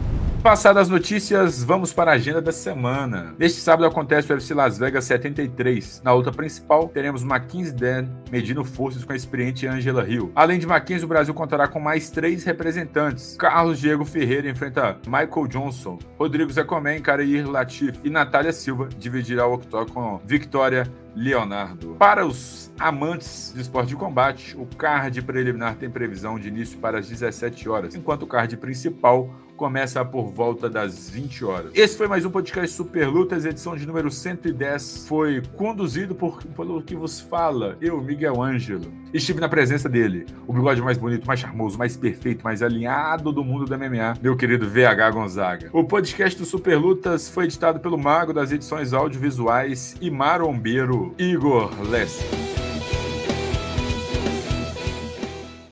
[0.45, 3.35] Passadas as notícias, vamos para a agenda da semana.
[3.39, 6.03] Neste sábado acontece o UFC Las Vegas 73.
[6.05, 10.30] Na luta principal, teremos Mackenzie Dan medindo forças com a experiente Angela Hill.
[10.35, 13.37] Além de Mackenzie, o Brasil contará com mais três representantes.
[13.39, 15.99] Carlos Diego Ferreira enfrenta Michael Johnson.
[16.18, 21.96] Rodrigo Zecomen, Kareir Latif e Natália Silva dividirá o octógono com Victoria Leonardo.
[21.98, 26.98] Para os amantes de esporte de combate, o card preliminar tem previsão de início para
[26.98, 31.72] as 17 horas, enquanto o card principal começa por volta das 20 horas.
[31.74, 35.07] Esse foi mais um podcast Super Lutas, edição de número 110.
[35.07, 38.92] Foi conduzido por pelo que vos fala, eu, Miguel Ângelo.
[39.12, 43.44] Estive na presença dele, o bigode mais bonito, mais charmoso, mais perfeito, mais alinhado do
[43.44, 45.70] mundo da MMA, meu querido VH Gonzaga.
[45.72, 51.70] O podcast do Super Lutas foi editado pelo mago das edições audiovisuais e marombeiro Igor
[51.88, 52.63] Lessa.